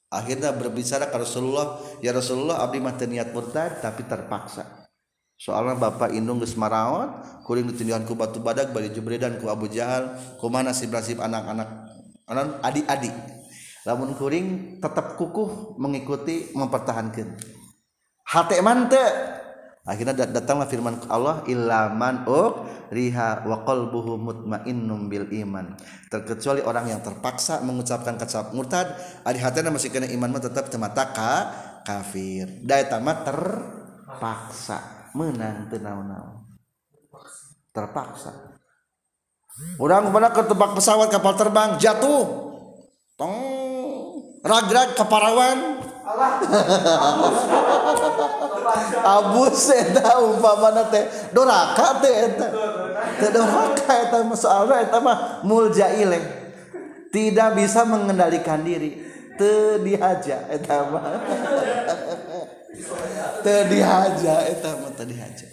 Akhirnya 0.07 0.55
berbicara 0.55 1.11
ke 1.11 1.17
Rasulullah 1.19 1.75
ya 1.99 2.15
Rasulullah 2.15 2.63
abdi 2.63 2.79
mah 2.79 2.95
niat 2.95 3.35
murtad 3.35 3.83
tapi 3.83 4.07
terpaksa 4.07 4.84
soalnya 5.35 5.75
bapak 5.75 6.15
indung 6.15 6.39
geus 6.39 6.55
marawat 6.55 7.43
kuring 7.45 7.69
ditindihan 7.69 8.01
ku 8.07 8.15
batu 8.17 8.41
badak 8.41 8.73
bari 8.73 8.89
jebredan 8.89 9.37
ku 9.37 9.51
Abu 9.51 9.69
Jahal 9.69 10.17
ku 10.41 10.49
mana 10.49 10.71
nasib-nasib 10.73 11.21
anak-anak 11.21 11.85
anak 12.25 12.57
adik-adik. 12.65 13.13
Lamun 13.85 14.17
kuring 14.17 14.81
tetap 14.81 15.13
kukuh 15.13 15.77
mengikuti 15.77 16.49
mempertahankan. 16.57 17.37
Hati 18.25 18.57
mante. 18.65 19.05
Akhirnya 19.85 20.17
datanglah 20.17 20.65
firman 20.65 20.97
Allah 21.13 21.45
ilaman 21.45 22.25
uk 22.25 22.65
riha 22.89 23.45
wa 23.45 23.61
qalbuhu 23.61 24.17
mutmainnum 24.17 25.05
bil 25.05 25.29
iman. 25.29 25.77
Terkecuali 26.09 26.65
orang 26.65 26.89
yang 26.89 27.05
terpaksa 27.05 27.61
mengucapkan 27.61 28.17
kata 28.17 28.49
murtad 28.57 28.89
ari 29.21 29.37
hatena 29.37 29.69
masih 29.69 29.93
kena 29.93 30.09
iman 30.09 30.41
tetap 30.41 30.73
temata 30.73 31.13
ka 31.13 31.33
kafir. 31.85 32.65
Da 32.65 32.81
eta 32.81 32.97
terpaksa 32.97 34.94
menang 35.15 35.71
tenau-naun 35.71 36.43
terpaksa. 37.71 38.59
Orang 39.79 40.11
mana 40.11 40.35
ketebak 40.35 40.75
pesawat 40.75 41.07
kapal 41.11 41.35
terbang 41.39 41.79
jatuh. 41.79 42.51
Tong 43.15 43.39
ragrag 44.43 44.99
ke 44.99 45.05
Parawan. 45.07 45.79
Abus 49.15 49.71
eta 49.71 50.19
umpamana 50.19 50.83
teh. 50.91 51.07
Doraka 51.31 52.03
teh 52.03 52.15
eta. 52.31 52.47
Teh 53.19 53.31
doraka 53.31 53.93
eta 54.07 54.17
masalah 54.27 54.83
eta 54.83 54.99
mah 54.99 55.39
muljaile 55.47 56.19
tidak 57.15 57.55
bisa 57.55 57.87
mengendalikan 57.87 58.59
diri. 58.59 58.99
Teu 59.39 59.79
dihaja 59.79 60.51
eta 60.51 60.91
mah. 60.91 61.03
teu 63.45 63.59
dihaja 63.69 64.35
eta 64.49 64.69
mah 64.79 64.91
teu 64.93 65.07
dihaja 65.07 65.47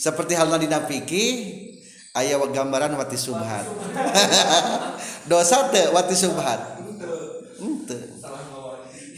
seperti 0.00 0.32
halna 0.32 0.56
dina 0.56 0.80
fikih 0.80 1.68
aya 2.16 2.40
gambaran 2.40 2.96
wati 2.96 3.20
subhat. 3.20 3.68
Dosa 5.30 5.68
teu 5.68 5.92
wati 5.92 6.16
subhat. 6.16 6.80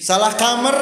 Salah 0.03 0.35
kamar. 0.35 0.79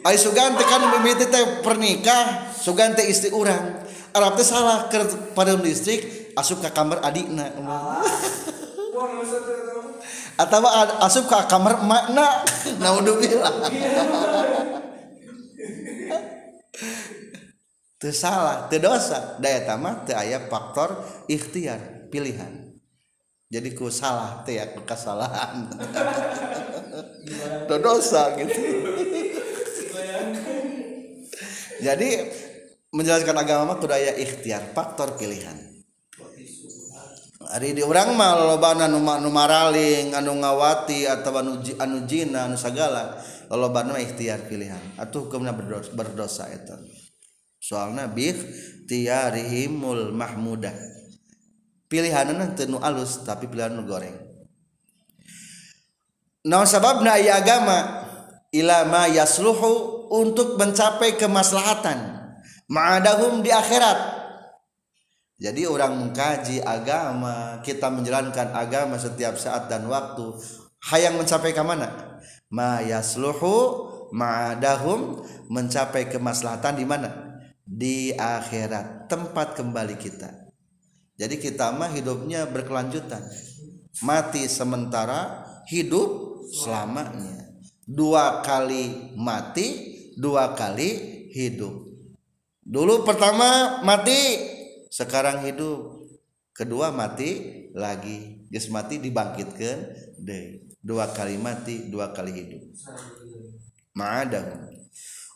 Ay 0.00 0.16
sugante 0.16 0.64
kan 0.64 0.80
mimiti 0.96 1.28
teh 1.28 1.60
pernikah 1.60 2.48
sugante 2.56 3.04
istri 3.04 3.28
orang 3.36 3.84
Arab 4.16 4.32
teh 4.32 4.48
salah 4.48 4.88
ke 4.88 4.96
pada 5.36 5.52
listrik 5.60 6.32
asup 6.34 6.64
ke 6.64 6.72
kamar 6.72 7.04
adikna. 7.04 7.52
Atau 10.40 10.64
asup 11.04 11.28
ke 11.28 11.36
kamar 11.52 11.84
makna 11.84 12.42
naudzubillah 12.82 13.52
salah 18.08 18.72
dosa. 18.72 19.36
Daya 19.36 19.68
tamat 19.68 20.08
aya 20.16 20.48
faktor 20.48 20.96
ikhtiar 21.28 22.08
pilihan. 22.08 22.72
Jadiku 23.50 23.90
salah 23.90 24.46
ya 24.46 24.64
kesalahan. 24.86 25.68
Dosa 27.66 28.38
gitu. 28.38 28.62
Jadi 31.80 32.08
menjelaskan 32.92 33.36
agama 33.36 33.76
budaya 33.76 34.14
ikhtiar 34.16 34.72
faktor 34.72 35.18
pilihan. 35.18 35.70
Hari 37.50 37.74
di 37.74 37.82
orang 37.82 38.14
mah 38.14 38.38
lobanan 38.54 38.94
numaraling 38.94 40.14
anu 40.14 40.38
ngawati 40.38 41.10
atau 41.10 41.34
anu 41.42 41.58
anu 41.82 42.06
jina 42.06 42.46
anu 42.46 42.54
sagala. 42.54 43.18
Lolobana 43.50 43.98
ikhtiar 43.98 44.46
pilihan. 44.46 44.78
Atuh 44.94 45.26
hukumna 45.26 45.50
berdosa, 45.50 45.90
berdosa 45.90 46.44
eta 46.46 46.78
soalna 47.58 48.06
bih 48.06 48.38
tiarihimul 48.86 50.14
mahmudah. 50.14 50.72
Teu 51.90 52.70
nu 52.70 52.78
alus 52.78 53.26
tapi 53.26 53.50
pilihan 53.50 53.74
nu 53.74 53.82
goreng. 53.82 54.14
Naon 56.46 56.64
sababna 56.64 57.18
aya 57.18 57.42
agama 57.42 58.06
ila 58.54 58.86
ma 58.86 59.10
yasluhu 59.10 60.06
untuk 60.14 60.54
mencapai 60.54 61.18
kemaslahatan. 61.18 62.22
Ma'adahum 62.70 63.42
di 63.42 63.50
akhirat. 63.50 64.22
Jadi 65.42 65.66
orang 65.66 65.98
mengkaji 65.98 66.62
agama 66.62 67.58
kita 67.66 67.90
menjalankan 67.90 68.54
agama 68.54 68.94
setiap 68.94 69.34
saat 69.34 69.66
dan 69.66 69.90
waktu. 69.90 70.38
Hayang 70.94 71.18
mencapai 71.18 71.50
ke 71.50 71.60
mana 71.60 72.10
ma 72.50 72.82
yasluhu 72.82 74.10
ma'adahum 74.10 75.22
mencapai 75.46 76.10
kemaslahatan 76.10 76.78
di 76.78 76.86
mana? 76.86 77.10
Di 77.62 78.10
akhirat 78.18 79.06
tempat 79.06 79.54
kembali 79.54 79.94
kita. 79.94 80.50
Jadi 81.14 81.38
kita 81.38 81.70
mah 81.70 81.92
hidupnya 81.92 82.48
berkelanjutan. 82.50 83.22
Mati 84.02 84.50
sementara 84.50 85.46
hidup 85.70 86.42
selamanya. 86.50 87.46
Dua 87.86 88.42
kali 88.42 89.14
mati 89.14 89.90
dua 90.16 90.56
kali 90.56 90.90
hidup. 91.30 91.90
Dulu 92.64 93.02
pertama 93.06 93.82
mati 93.82 94.38
sekarang 94.90 95.46
hidup 95.46 95.99
kedua 96.56 96.90
mati 96.90 97.70
lagi. 97.74 98.46
Geus 98.50 98.70
mati 98.70 98.98
dibangkitkan 98.98 99.78
deui. 100.18 100.66
Dua 100.80 101.12
kali 101.12 101.36
mati 101.36 101.92
dua 101.92 102.08
kali 102.16 102.32
hidup. 102.32 102.62
Ma'adahum 103.92 104.72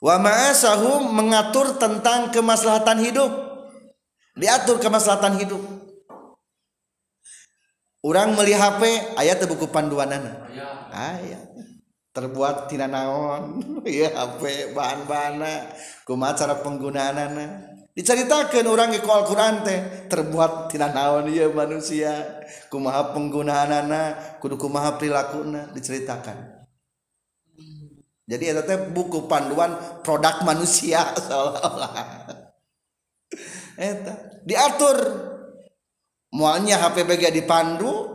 wa 0.04 0.16
ma'asahum 0.20 1.12
mengatur 1.12 1.76
tentang 1.76 2.32
kemaslahatan 2.32 3.00
hidup. 3.04 3.32
Diatur 4.34 4.80
kemaslahatan 4.80 5.36
hidup. 5.38 5.62
Orang 8.04 8.36
meli 8.36 8.52
HP 8.52 9.16
ayat 9.16 9.40
buku 9.48 9.68
panduanana. 9.72 10.48
Ayat 10.92 11.44
terbuat 12.14 12.70
tina 12.70 12.86
naon? 12.86 13.60
Ya 13.84 14.08
HP 14.12 14.72
bahan-bahana 14.72 15.68
kumaha 16.08 16.32
cara 16.32 16.54
penggunaanana? 16.64 17.73
diceritakan 17.94 18.66
orang 18.66 18.92
ke 18.94 19.06
Alquran 19.06 19.62
teh 19.62 20.10
terbuat 20.10 20.70
tidak 20.70 20.92
naon 20.92 21.30
dia 21.30 21.46
manusia? 21.48 22.42
Kumaha 22.68 23.14
penggunaan 23.14 23.70
anak 23.70 24.42
kudu 24.42 24.58
kumaha 24.58 24.98
perilakunya 24.98 25.70
diceritakan. 25.70 26.66
Jadi 28.24 28.44
itu 28.50 28.62
teh 28.66 28.78
buku 28.90 29.30
panduan 29.30 30.02
produk 30.02 30.42
manusia 30.42 31.00
seolah-olah. 31.26 31.94
Eta 33.78 34.42
diatur. 34.42 35.30
Mualnya 36.34 36.82
HPBG 36.82 37.30
dipandu 37.30 38.14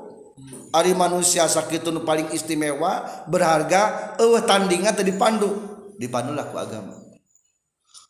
Ari 0.69 0.93
manusia 0.93 1.49
sakitun 1.49 2.05
paling 2.05 2.29
istimewa 2.29 3.25
berharga 3.25 4.13
eh 4.21 4.41
tandingan 4.45 4.93
tadi 4.93 5.09
pandu 5.17 5.49
dipandu 5.97 6.37
laku 6.37 6.61
agama. 6.61 6.93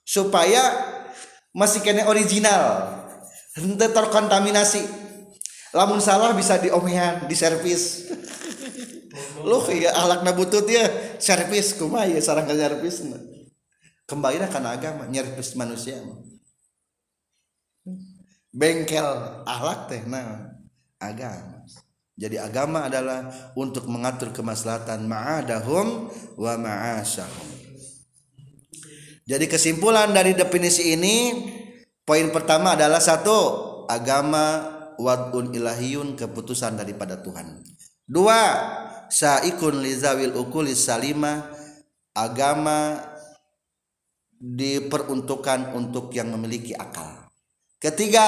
Supaya 0.03 0.59
masih 1.59 1.83
kena 1.83 2.07
original. 2.07 2.95
Henteu 3.59 3.91
terkontaminasi. 3.91 4.87
Lamun 5.75 5.99
salah 5.99 6.31
bisa 6.31 6.55
diomehan 6.55 7.27
di 7.27 7.35
servis 7.35 8.09
lu 9.43 9.63
ya 9.71 9.95
alakna 9.95 10.31
butut 10.35 10.65
ya 10.67 10.87
servis. 11.19 11.75
Kumaha 11.75 12.07
ya 12.07 12.19
sarang 12.23 12.47
ka 12.47 12.55
servis 12.55 13.03
kembali 14.09 14.41
kana 14.49 14.73
agama 14.73 15.05
nyervis 15.05 15.53
manusia 15.53 16.01
bengkel 18.49 19.05
ahlak 19.45 19.85
teh 19.85 20.01
nah 20.09 20.49
agama. 20.97 21.61
Jadi 22.19 22.35
agama 22.35 22.83
adalah 22.83 23.31
untuk 23.55 23.87
mengatur 23.87 24.35
kemaslahatan 24.35 25.07
ma'adahum 25.07 26.11
wa 26.35 26.53
ma'asahum 26.59 27.58
jadi 29.29 29.45
kesimpulan 29.45 30.09
dari 30.09 30.33
definisi 30.33 30.97
ini 30.97 31.45
poin 32.01 32.33
pertama 32.33 32.73
adalah 32.73 32.97
satu 32.97 33.37
agama 33.85 34.73
wadun 34.97 35.53
ilahiyun 35.53 36.17
keputusan 36.17 36.81
daripada 36.81 37.21
Tuhan 37.21 37.61
dua 38.09 38.41
saikun 39.13 39.85
lizawil 39.85 40.33
ukulis 40.33 40.81
salimah 40.89 41.53
agama 42.17 43.05
diperuntukkan 44.41 45.77
untuk 45.77 46.09
yang 46.17 46.33
memiliki 46.33 46.73
akal 46.73 47.29
Ketiga, 47.79 48.27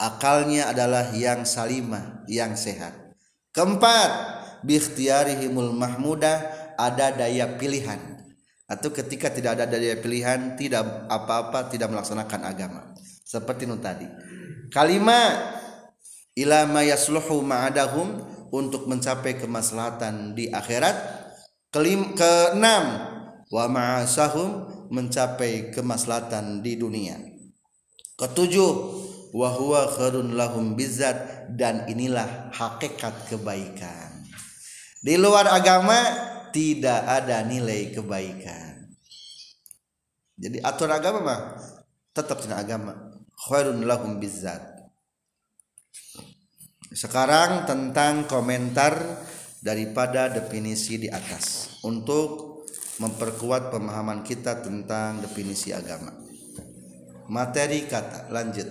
akalnya 0.00 0.72
adalah 0.72 1.12
yang 1.12 1.44
salimah, 1.44 2.24
yang 2.24 2.56
sehat. 2.56 2.96
Keempat, 3.52 4.10
bikhtiarihimul 4.64 5.76
mahmudah 5.76 6.40
ada 6.80 7.12
daya 7.12 7.60
pilihan. 7.60 8.11
Atau 8.72 8.88
ketika 8.88 9.28
tidak 9.28 9.60
ada 9.60 9.68
daya 9.68 10.00
pilihan, 10.00 10.56
tidak 10.56 11.04
apa-apa 11.12 11.68
tidak 11.68 11.92
melaksanakan 11.92 12.40
agama. 12.40 12.80
Seperti 13.20 13.68
itu 13.68 13.76
tadi. 13.76 14.08
Kalimat 14.72 15.60
ila 16.40 16.64
yasluhu 16.80 17.44
ma'adahum 17.44 18.16
untuk 18.48 18.88
mencapai 18.88 19.36
kemaslahatan 19.36 20.32
di 20.32 20.48
akhirat. 20.48 21.20
Kelim, 21.68 22.16
keenam, 22.16 22.84
wa 23.52 23.64
ma'asahum 23.68 24.72
mencapai 24.92 25.72
kemaslahatan 25.72 26.60
di 26.60 26.76
dunia 26.76 27.16
Ketujuh, 28.16 28.72
wahwa 29.32 29.88
kharun 29.88 30.36
lahum 30.36 30.76
bizat 30.76 31.48
dan 31.56 31.88
inilah 31.88 32.52
hakikat 32.52 33.28
kebaikan. 33.28 34.24
Di 35.02 35.18
luar 35.18 35.48
agama 35.48 35.98
tidak 36.54 37.00
ada 37.08 37.42
nilai 37.42 37.90
kebaikan. 37.90 38.92
Jadi 40.36 40.60
atur 40.60 40.92
agama 40.92 41.20
mah 41.24 41.40
tetap 42.12 42.44
tidak 42.44 42.62
agama. 42.62 42.92
Khairun 43.48 43.82
lahum 43.88 44.20
bizat. 44.20 44.60
Sekarang 46.92 47.64
tentang 47.64 48.28
komentar 48.28 49.24
daripada 49.64 50.28
definisi 50.28 51.00
di 51.00 51.08
atas 51.08 51.80
untuk 51.82 52.52
memperkuat 53.00 53.72
pemahaman 53.72 54.20
kita 54.20 54.60
tentang 54.60 55.24
definisi 55.24 55.72
agama 55.72 56.12
materi 57.32 57.88
kata 57.88 58.28
lanjut 58.28 58.68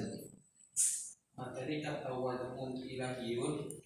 materi 1.34 1.82
kata 1.82 2.13
wajibun 2.13 2.78
ilahiyun 2.78 3.81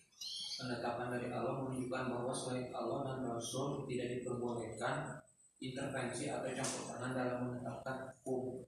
penetapan 0.56 1.08
dari 1.12 1.28
Allah 1.32 1.60
menunjukkan 1.60 2.04
bahwa 2.12 2.32
selain 2.32 2.72
Allah 2.72 3.00
dan 3.08 3.18
Rasul 3.28 3.84
tidak 3.88 4.08
diperbolehkan 4.20 5.20
intervensi 5.60 6.32
atau 6.32 6.48
campur 6.52 6.84
tangan 6.92 7.12
dalam 7.12 7.40
menetapkan 7.52 8.16
hukum. 8.24 8.64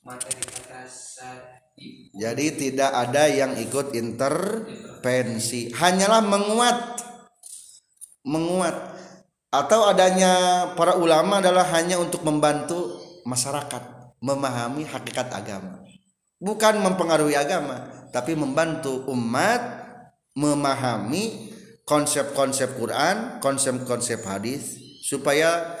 Materi 0.00 0.40
kata 0.40 0.88
jadi 2.12 2.46
tidak 2.52 2.90
ada 2.92 3.24
yang 3.30 3.56
ikut 3.56 3.96
intervensi. 3.96 5.72
Hanyalah 5.72 6.20
menguat. 6.20 6.78
Menguat. 8.28 8.76
Atau 9.50 9.88
adanya 9.88 10.32
para 10.76 10.94
ulama 11.00 11.40
adalah 11.40 11.66
hanya 11.74 11.98
untuk 11.98 12.22
membantu 12.22 13.00
masyarakat 13.24 14.14
memahami 14.20 14.84
hakikat 14.86 15.32
agama. 15.32 15.80
Bukan 16.38 16.84
mempengaruhi 16.84 17.34
agama 17.34 18.08
tapi 18.12 18.36
membantu 18.36 19.08
umat 19.10 19.89
memahami 20.38 21.50
konsep-konsep 21.82 22.78
Quran 22.78 23.42
konsep-konsep 23.42 24.22
hadis 24.22 24.78
supaya 25.02 25.74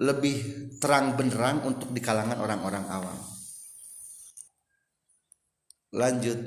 lebih 0.00 0.72
terang 0.80 1.12
benderang 1.12 1.60
untuk 1.68 1.92
di 1.92 2.00
kalangan 2.00 2.40
orang-orang 2.40 2.88
awam. 2.88 3.18
Lanjut. 5.92 6.40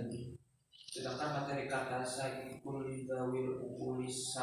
Sedangkan 0.89 1.29
materi 1.45 1.69
kata 1.69 2.01
saikul 2.01 2.85
dawil 3.05 3.61
ukulis 3.61 4.33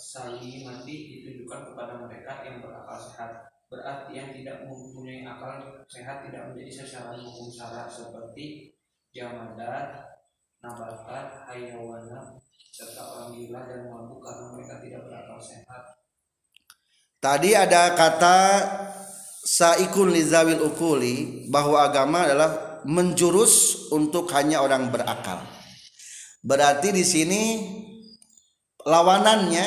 salimati 0.00 0.96
ditujukan 1.12 1.60
kepada 1.70 2.02
mereka 2.02 2.42
yang 2.42 2.58
berakal 2.64 2.98
sehat. 2.98 3.46
Berarti 3.66 4.14
yang 4.14 4.30
tidak 4.30 4.66
mempunyai 4.66 5.26
akal 5.26 5.82
sehat 5.90 6.26
tidak 6.26 6.50
menjadi 6.50 6.82
sasaran 6.82 7.22
hukum 7.22 7.50
syarat 7.50 7.90
seperti 7.90 8.74
jamadat, 9.10 10.15
nabatat, 10.60 11.48
hayawana, 11.50 12.36
serta 12.76 13.02
orang 13.02 13.32
gila 13.32 13.60
dan 13.64 13.88
mabuk 13.88 14.20
karena 14.20 14.44
mereka 14.52 14.74
tidak 14.84 15.00
berakal 15.08 15.38
sehat. 15.40 15.82
Tadi 17.16 17.50
ada 17.56 17.96
kata 17.96 18.38
saikun 19.42 20.12
lizawil 20.12 20.60
ukuli 20.68 21.48
bahwa 21.48 21.80
agama 21.80 22.28
adalah 22.28 22.82
menjurus 22.84 23.88
untuk 23.90 24.28
hanya 24.36 24.60
orang 24.60 24.92
berakal. 24.92 25.42
Berarti 26.44 26.92
di 26.92 27.02
sini 27.02 27.42
lawanannya 28.84 29.66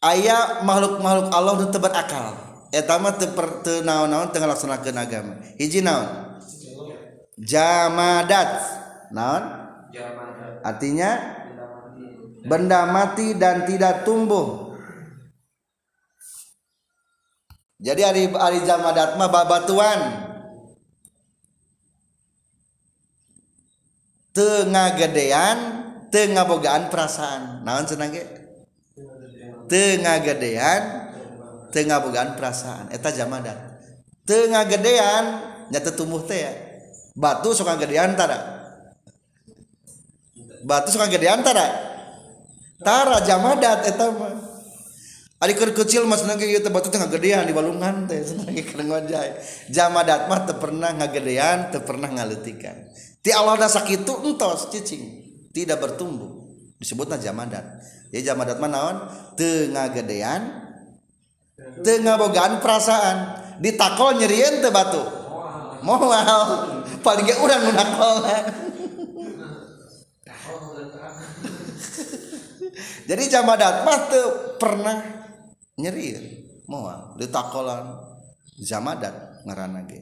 ayat 0.00 0.64
makhluk-makhluk 0.64 1.28
Allah 1.34 1.54
itu 1.60 1.78
berakal 1.82 2.26
etama 2.72 3.12
teu 3.12 3.28
naon-naon 3.84 4.32
tengah 4.32 4.48
laksanakeun 4.56 4.96
agama. 4.96 5.32
Hiji 5.60 5.84
naon? 5.84 6.40
Jamadat. 7.36 8.80
Naon 9.12 9.61
artinya 10.62 11.10
benda 12.46 12.88
mati 12.88 13.36
dan 13.36 13.64
tidak 13.68 14.02
tumbuh. 14.02 14.72
Jadi 17.82 18.00
hari 18.06 18.22
hari 18.30 18.62
jamadat 18.62 19.18
mah 19.18 19.26
babatuan 19.26 20.00
tengah 24.30 24.88
gedean 24.94 25.58
tengah 26.14 26.46
bogaan 26.46 26.86
perasaan. 26.88 27.66
Naon 27.66 27.84
cenah 27.90 28.08
ge? 28.14 28.22
Tengah 29.66 30.16
gedean 30.22 30.82
tengah 31.74 31.98
bukan 32.06 32.38
perasaan. 32.38 32.94
Eta 32.94 33.10
jamadan 33.10 33.72
tengah 34.22 34.64
gedean 34.70 35.24
nyata 35.70 35.90
tumbuh 35.94 36.22
teh 36.22 36.46
ya. 36.46 36.52
batu 37.18 37.52
suka 37.52 37.76
gedean 37.76 38.14
tara 38.14 38.61
batu 40.62 40.94
suka 40.94 41.10
gedean 41.10 41.42
tara 41.44 41.66
tara 42.82 43.22
jamadat 43.22 43.86
eta 43.86 44.10
mah. 44.10 44.34
Ari 45.42 45.58
keur 45.58 45.74
kecil 45.74 46.06
mas 46.06 46.22
nangge 46.22 46.46
ieu 46.46 46.62
batu 46.70 46.86
tengah 46.86 47.10
gedean 47.10 47.42
di 47.42 47.50
balungan 47.50 48.06
teh 48.06 48.22
senang 48.22 48.54
keur 48.54 48.82
ngojay. 48.86 49.34
Jamadat 49.74 50.30
mah 50.30 50.46
teu 50.46 50.54
pernah 50.62 50.94
ngagedean, 50.94 51.74
teu 51.74 51.82
pernah 51.82 52.06
ngaletikan. 52.06 52.78
Ti 53.22 53.34
da 53.34 53.66
sakitu 53.66 54.22
entos 54.22 54.70
cicing. 54.70 55.22
tidak 55.52 55.84
bertumbuh. 55.84 56.48
Disebutnya 56.80 57.20
jamadat. 57.20 57.62
Ya 58.10 58.32
jamadat 58.32 58.58
mana 58.58 58.72
naon? 58.72 58.96
Tengah 59.36 59.86
gedean 59.92 60.42
tengah 61.84 62.16
bogaan 62.18 62.58
perasaan. 62.58 63.16
Ditakol 63.62 64.18
nyerian 64.18 64.64
teu 64.64 64.72
batu. 64.74 65.02
Moal. 65.84 66.10
Paling 67.02 67.26
ge 67.26 67.34
urang 67.42 67.62
nu 67.66 67.72
jadi 73.12 73.28
jamadat 73.28 73.84
mah 73.84 74.08
teu 74.08 74.56
pernah 74.56 75.04
nyerian 75.76 76.32
moal 76.64 77.12
ditakolan 77.20 77.92
jamadat 78.56 79.44
ngaranna 79.44 79.84
ge. 79.84 80.00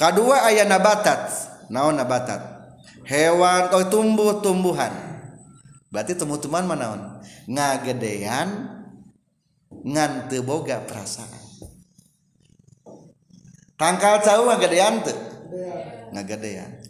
Kadua 0.00 0.48
aya 0.48 0.64
nabatat 0.64 1.28
naon 1.68 2.00
nabatat? 2.00 2.64
Hewan 3.04 3.68
atau 3.68 3.84
tumbuh-tumbuhan. 3.84 4.96
Berarti 5.92 6.16
tumbuh-tumbuhan 6.16 6.64
mana 6.64 6.96
on 6.96 7.02
ngagedean 7.52 8.48
ngan 9.84 10.32
teu 10.32 10.40
boga 10.40 10.80
perasaan. 10.88 11.36
Tangkal 13.76 14.24
cau 14.24 14.48
ngagedean 14.48 15.04
teu? 15.04 15.20
Ngagedean. 16.16 16.80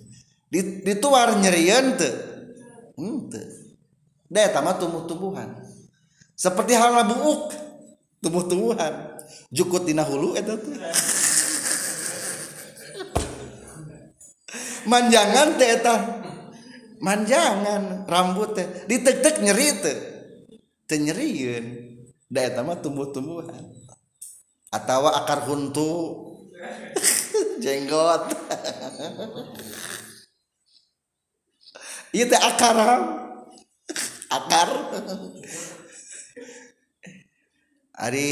Dituar 0.86 1.34
nyerieun 1.34 1.98
teu? 1.98 2.14
Henteu 2.94 3.61
da 4.32 4.48
eta 4.48 4.64
mah 4.64 4.80
tumbuh-tumbuhan. 4.80 5.60
Seperti 6.32 6.72
hal 6.72 7.04
buuk 7.04 7.52
tumbuh-tumbuhan. 8.24 9.20
Jukut 9.52 9.84
dina 9.84 10.00
hulu 10.00 10.32
eta 10.32 10.56
teh 10.56 10.80
manjangan 14.88 15.60
teh 15.60 15.68
eta 15.76 15.94
manjangan 17.04 18.08
rambut 18.08 18.56
teh. 18.56 18.88
Ditek-tek 18.88 19.44
nyeri 19.44 19.68
teh. 19.84 19.98
Teu 20.88 20.98
nyerieun 20.98 21.66
da 22.32 22.40
eta 22.48 22.64
mah 22.64 22.80
tumbuh-tumbuhan. 22.80 23.76
Atawa 24.72 25.20
akar 25.20 25.44
huntu. 25.44 26.16
Jenggot. 27.62 28.32
Ieu 32.16 32.28
teh 32.28 32.40
akar 32.40 32.76
akar. 34.40 34.70
Ari 37.92 38.28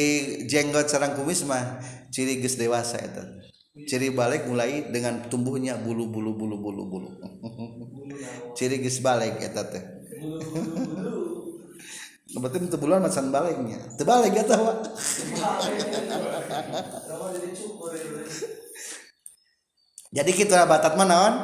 jenggot 0.48 0.88
sarang 0.88 1.14
kumis 1.14 1.44
mah 1.44 1.78
ciri 2.08 2.40
geus 2.40 2.56
dewasa 2.56 2.96
eta. 2.98 3.24
Ciri 3.86 4.10
balik 4.10 4.48
mulai 4.50 4.88
dengan 4.90 5.28
tumbuhnya 5.30 5.78
bulu-bulu 5.78 6.34
bulu-bulu 6.34 6.82
bulu 6.90 7.10
ciri 8.58 8.80
geus 8.82 8.98
balik 9.04 9.38
eta 9.40 9.62
teh. 9.68 9.84
Berarti 12.30 12.62
itu 12.62 12.78
bulan 12.78 13.02
macan 13.02 13.34
baliknya. 13.34 13.82
Terbalik 13.98 14.30
ya 14.30 14.46
tahu 14.46 14.62
jadi 20.10 20.30
kita 20.34 20.66
nabatat 20.66 20.98
mah 20.98 21.06
naon? 21.06 21.34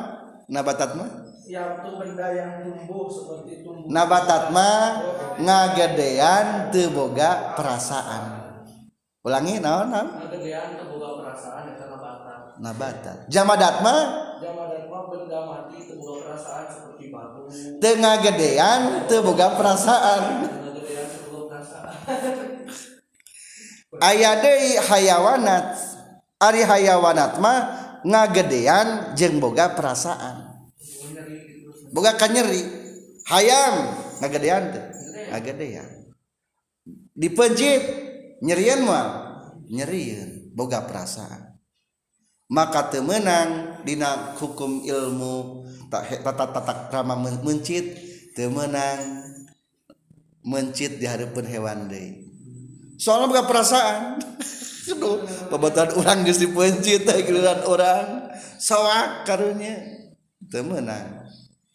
Nabatat 0.51 0.91
mah 0.99 1.26
yang 1.47 1.79
tuh 1.79 1.95
benda 2.03 2.27
yang 2.35 2.67
tumbuh 2.67 3.07
seperti 3.07 3.63
tumbuh. 3.63 3.87
Nabatat 3.87 4.51
mah 4.51 4.83
ngagedean 5.39 6.75
teu 6.75 6.91
boga 6.91 7.55
perasaan. 7.55 8.47
Ulangi 9.23 9.63
naon 9.63 9.91
naon? 9.91 10.09
Ngagedean 10.27 10.75
teu 10.75 10.87
boga 10.91 11.09
perasaan 11.23 11.65
eta 11.75 11.87
nabatat. 11.87 12.41
Nabatat. 12.59 13.17
Jamadat 13.31 13.75
mah 13.83 14.03
jamadat 14.43 14.85
mah 14.91 15.03
benda 15.07 15.39
mati 15.47 15.79
teu 15.87 15.97
boga 16.03 16.15
perasaan 16.27 16.67
seperti 16.67 17.05
batu. 17.15 17.43
Teu 17.79 17.95
ngagedean 17.95 18.81
teu 19.07 19.23
boga 19.23 19.47
perasaan. 19.55 20.23
Ngagedean 20.51 21.07
teu 21.15 21.25
boga 21.31 21.47
perasaan. 21.63 21.95
Aya 24.03 24.31
deui 24.43 24.77
hayawanat 24.83 25.67
ari 26.43 26.63
hayawanat 26.67 27.39
mah 27.39 27.59
ngagedean 28.05 29.17
jeung 29.17 29.39
boga 29.41 29.73
perasaan 29.73 30.46
boga 31.97 32.21
kanyeri 32.21 32.61
hayam 33.25 33.97
ngagedean 34.21 34.65
teh. 34.77 34.85
Ngagedean 35.33 35.97
dipenjit 37.17 37.83
nyerian 38.45 38.85
mah 38.85 39.07
nyerian. 39.67 40.53
Boga 40.57 40.85
perasaan. 40.89 41.57
Maka 42.49 42.89
teu 42.89 43.03
meunang 43.05 43.83
dina 43.85 44.33
hukum 44.39 44.87
ilmu 44.87 45.67
tata 45.91 46.49
tata 46.49 46.89
krama 46.89 47.19
mencit 47.19 47.85
teu 48.33 48.49
meunang 48.49 49.27
mencit 50.47 50.97
di 50.97 51.05
hadapan 51.05 51.45
hewan 51.45 51.79
deui. 51.91 52.25
Soalnya 52.97 53.29
boga 53.29 53.45
perasaan. 53.45 54.03
Aduh 54.97 55.19
pembetulan 55.51 55.91
orang 55.99 56.19
geus 56.23 56.39
dipencit 56.39 57.05
giliran 57.05 57.67
orang 57.67 58.31
sawak 58.57 59.27
karunya. 59.27 60.07
Teu 60.47 60.63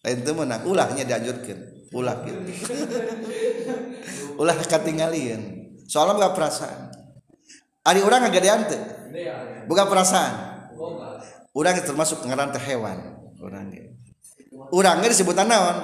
teu 0.02 0.34
meunang 0.34 0.66
ulahnya 0.66 1.06
dianjurkeun 1.06 1.90
ulah 1.94 2.26
gitu. 2.26 2.42
Ulah 4.42 4.58
katingalieun 4.66 5.42
soalnya 5.86 6.18
boga 6.18 6.34
perasaan. 6.34 6.90
Ari 7.86 8.02
urang 8.02 8.26
ngagedean 8.26 8.66
teu 8.66 8.82
boga 9.70 9.86
perasaan. 9.86 10.34
Urang 11.54 11.76
termasuk 11.84 12.26
ngaran 12.26 12.50
teh 12.50 12.64
hewan. 12.64 12.98
Urang 14.72 15.04
ge 15.04 15.08
disebutan 15.14 15.46
naon 15.46 15.78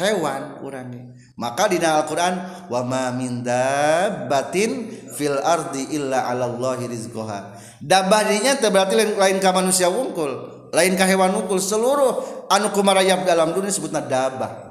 hewan. 0.00 0.58
Urang 0.66 0.90
ge 0.90 1.00
maka 1.40 1.72
di 1.72 1.80
Al-Qur'an 1.80 2.68
wa 2.68 2.80
ma 2.84 3.08
min 3.16 3.40
dabbatin 3.40 4.92
fil 5.16 5.40
ardi 5.40 5.88
illa 5.96 6.28
'ala 6.28 6.52
Allahi 6.52 6.84
rizqaha 6.84 7.56
dabah 7.80 8.28
berarti 8.68 8.92
lain, 8.92 9.16
lain 9.16 9.36
ka 9.40 9.48
manusia 9.56 9.88
wungkul 9.88 10.59
lain 10.70 10.94
ka 10.94 11.04
hewan 11.06 11.34
wungkul 11.34 11.58
seluruh 11.58 12.46
anu 12.46 12.70
kumarayap 12.70 13.26
dalam 13.26 13.50
dunia 13.54 13.70
disebutna 13.70 14.06
dabah. 14.06 14.70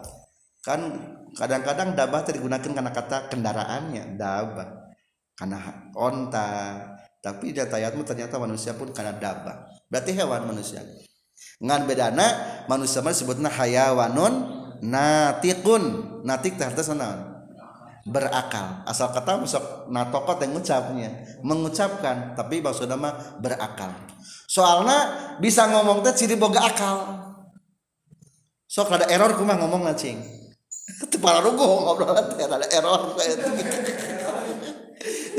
Kan 0.64 0.96
kadang-kadang 1.36 1.96
dabah 1.96 2.24
digunakan 2.28 2.72
karena 2.72 2.92
kata 2.92 3.28
kendaraannya 3.32 4.16
dabah. 4.16 4.96
Karena 5.36 5.60
onta. 5.96 6.52
Tapi 7.20 7.52
di 7.52 7.60
ayat 7.60 7.96
ternyata 8.00 8.40
manusia 8.40 8.72
pun 8.76 8.96
karena 8.96 9.12
dabah. 9.16 9.68
Berarti 9.92 10.16
hewan 10.16 10.48
manusia. 10.48 10.80
Ngan 11.60 11.84
bedana 11.84 12.28
manusia 12.72 13.04
mah 13.04 13.12
disebutna 13.12 13.52
hayawanun 13.52 14.34
natikun. 14.80 15.84
Natik 16.24 16.56
teh 16.56 16.68
naon 16.96 17.39
berakal. 18.10 18.84
Asal 18.90 19.14
kata 19.14 19.40
masuk 19.40 19.88
natokot 19.94 20.42
yang 20.42 20.58
mengucapnya 20.58 21.10
mengucapkan 21.46 22.34
tapi 22.34 22.60
maksudnya 22.60 22.98
mah 22.98 23.38
berakal. 23.38 23.94
Soalnya 24.50 24.98
bisa 25.38 25.70
ngomong 25.70 26.02
teh 26.02 26.14
ciri 26.18 26.36
boga 26.36 26.66
akal. 26.66 26.98
Sok 28.70 28.94
ada 28.94 29.06
error 29.10 29.34
kumah 29.34 29.58
ngomong 29.62 29.90
ngacing 29.90 30.22
para 31.24 31.42
rugo 31.42 31.66
ngobrol 31.86 32.14
teh 32.14 32.46
ada 32.46 32.68
error. 32.74 33.14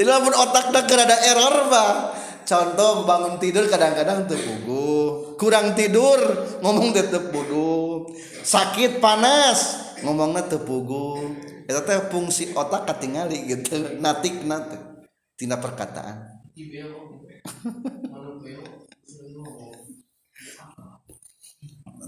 Jadi 0.01 0.09
lamun 0.09 0.33
otak 0.33 0.73
dah 0.73 0.81
ada 0.81 1.17
error 1.29 1.69
bah 1.69 2.17
contoh 2.51 3.07
bangun 3.07 3.37
tidur 3.39 3.69
kadang-kadang 3.71 4.27
terpugu 4.27 5.37
kurang 5.39 5.77
tidur 5.79 6.19
ngomong 6.65 6.91
tetep 6.91 7.31
bodoh 7.31 8.11
sakit 8.43 8.99
panas 8.99 9.91
ngomongnya 10.03 10.51
terpugu 10.51 11.37
itu 11.71 11.81
teh 11.87 12.03
fungsi 12.11 12.51
otak 12.51 12.83
ketinggali 12.91 13.47
gitu 13.47 13.79
natik 14.03 14.43
nanti 14.43 14.75
tina 15.39 15.55
perkataan. 15.55 16.43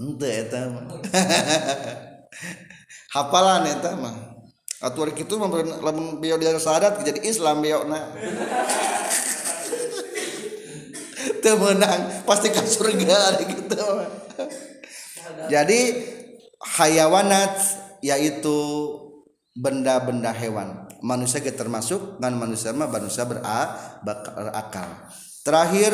Ente 0.02 0.30
eta 0.34 0.66
mah. 0.66 0.82
Hafalan 3.14 3.70
eta 3.70 3.94
mah. 3.94 4.34
Atuh 4.82 5.14
kitu 5.14 5.38
lamun 5.38 6.18
beliau 6.18 6.42
dia 6.42 6.58
sadat 6.58 6.98
jadi 7.06 7.22
Islam 7.22 7.62
beokna 7.62 8.02
teu 11.42 11.54
menang 11.54 12.26
pasti 12.26 12.50
ka 12.50 12.66
surga 12.66 13.46
gitu 13.46 13.78
jadi 15.46 15.80
hayawanat 16.58 17.54
yaitu 18.02 18.58
benda-benda 19.52 20.32
hewan. 20.32 20.88
Manusia 21.04 21.42
kita 21.44 21.66
termasuk 21.66 22.22
dan 22.22 22.38
manusia 22.38 22.72
mah 22.72 22.88
manusia 22.88 23.26
berakal. 23.26 24.88
Terakhir 25.42 25.92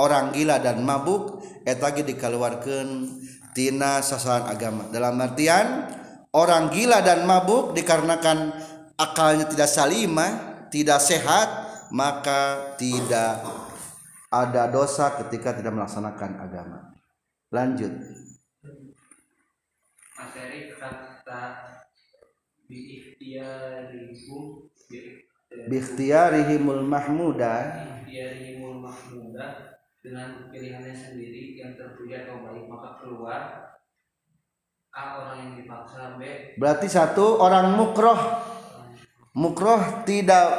orang 0.00 0.32
gila 0.32 0.58
dan 0.64 0.80
mabuk 0.80 1.44
etagi 1.68 2.02
dikeluarkan 2.02 3.06
tina 3.52 4.00
sasaran 4.00 4.48
agama. 4.48 4.88
Dalam 4.88 5.20
artian 5.20 5.84
orang 6.32 6.72
gila 6.72 7.04
dan 7.04 7.28
mabuk 7.28 7.76
dikarenakan 7.76 8.56
akalnya 8.96 9.44
tidak 9.46 9.68
salimah 9.68 10.48
tidak 10.72 11.00
sehat 11.00 11.48
maka 11.92 12.74
tidak 12.76 13.44
ada 14.28 14.68
dosa 14.68 15.16
ketika 15.24 15.56
tidak 15.56 15.72
melaksanakan 15.72 16.32
agama. 16.40 16.78
Lanjut. 17.48 17.92
Materi 20.18 20.76
kata 20.76 21.42
biikhtiarikum 22.68 24.68
biikhtiarihimul 25.72 26.84
mahmuda. 26.84 27.54
Biikhtiarihimul 28.04 28.84
mahmuda 28.84 29.72
dengan 30.04 30.52
pilihannya 30.52 30.92
sendiri 30.92 31.56
yang 31.56 31.72
terpuji 31.74 32.28
atau 32.28 32.44
baik. 32.44 32.68
Maka 32.68 33.00
keluar 33.00 33.72
A 34.92 35.02
orang 35.20 35.36
yang 35.40 35.52
dipaksa 35.64 36.20
B. 36.20 36.22
Berarti 36.60 36.88
satu 36.88 37.40
orang 37.40 37.76
mukroh. 37.76 38.20
Mukroh 39.38 40.02
tidak 40.02 40.50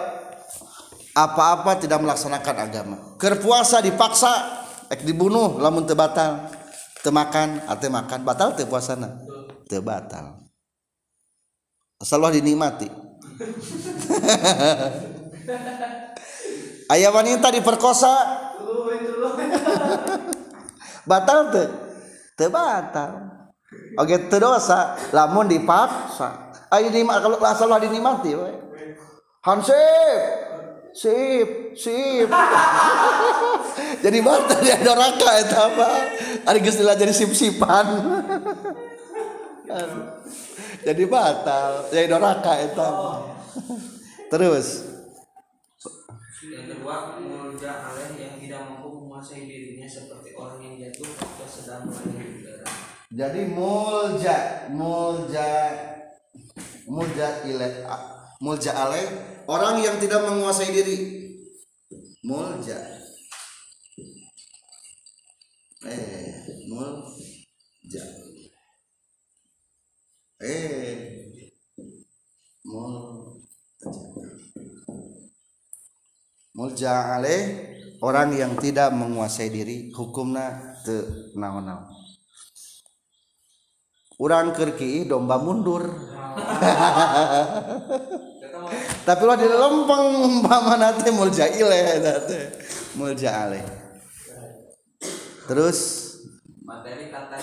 apa-apa 1.12 1.84
tidak 1.84 2.00
melaksanakan 2.00 2.56
agama. 2.58 2.98
Kerpuasa 3.20 3.84
dipaksa 3.84 4.32
ek 4.88 5.04
dibunuh 5.04 5.60
lamun 5.60 5.84
teu 5.84 5.98
batal 5.98 6.48
teu 7.04 7.12
makan 7.12 7.60
atau 7.68 7.92
makan 7.92 8.20
batal 8.24 8.56
teu 8.56 8.70
puasana. 8.70 9.20
Teu 9.68 9.84
batal 9.84 10.49
asal 12.00 12.24
lo 12.24 12.32
dinikmati. 12.32 12.88
Ayah 16.96 17.12
wanita 17.12 17.52
diperkosa. 17.52 18.10
Batal 21.10 21.40
tuh 21.52 21.68
tuh 22.40 22.48
batal. 22.48 23.12
Oke 24.00 24.32
tuh 24.32 24.40
dosa 24.40 24.96
lamun 25.12 25.52
dipaksa. 25.52 26.56
Ayah 26.72 26.88
dinikmati 26.88 27.20
kalau 27.20 27.36
asal 27.44 27.68
lo 27.68 27.76
dinikmati 27.78 28.32
we. 28.32 28.52
hansip! 29.44 30.24
Sip 30.96 31.76
sip. 31.76 32.32
Jadi 34.04 34.24
mata 34.24 34.56
dia 34.64 34.80
doraka 34.80 35.32
itu 35.44 35.56
apa 35.60 35.88
ada 36.48 36.56
jadi 36.96 37.12
sip 37.12 37.36
sipan 37.36 37.84
jadi 40.84 41.04
batal. 41.10 41.88
Jadi 41.92 42.06
doraka 42.08 42.54
itu. 42.64 42.90
Terus. 44.32 44.68
Yang 46.40 46.66
kedua 46.72 47.20
mulja 47.20 47.72
aleh 47.92 48.16
yang 48.16 48.36
tidak 48.40 48.62
mampu 48.64 48.88
menguasai 48.88 49.44
dirinya 49.44 49.86
seperti 49.86 50.32
orang 50.34 50.64
yang 50.64 50.76
jatuh 50.88 51.12
atau 51.20 51.48
sedang 51.48 51.84
melayang 51.86 52.40
udara 52.42 52.90
jadi 53.10 53.42
mulja 53.50 54.70
mulja 54.70 55.50
mulja 56.86 57.28
ile 57.50 57.82
mulja 58.38 58.72
ale 58.78 59.02
orang 59.50 59.82
yang 59.82 59.98
tidak 59.98 60.30
menguasai 60.30 60.70
diri. 60.70 60.98
Mulja 62.22 62.78
eh 65.90 66.46
mulja 66.70 68.04
eh 70.40 70.96
mulja 72.64 73.20
mulja 76.56 76.94
ale 77.20 77.36
orang 78.00 78.32
yang 78.36 78.56
tidak 78.56 78.96
menguasai 78.96 79.52
diri 79.52 79.92
hukumna 79.92 80.76
te 80.84 81.32
naon-naon. 81.36 81.92
Orang 84.20 84.52
kerki 84.52 85.08
domba 85.08 85.40
mundur. 85.40 85.88
Tapi 89.08 89.22
lo 89.26 89.34
di 89.40 89.48
lempeng 89.48 90.04
umpama 90.24 90.76
teh 91.00 91.12
mulja 91.12 91.48
ile 91.52 92.00
teh 92.28 92.44
mulja 92.96 93.48
ale 93.50 93.62
terus 95.50 96.06
materi 96.62 97.10
kata 97.10 97.42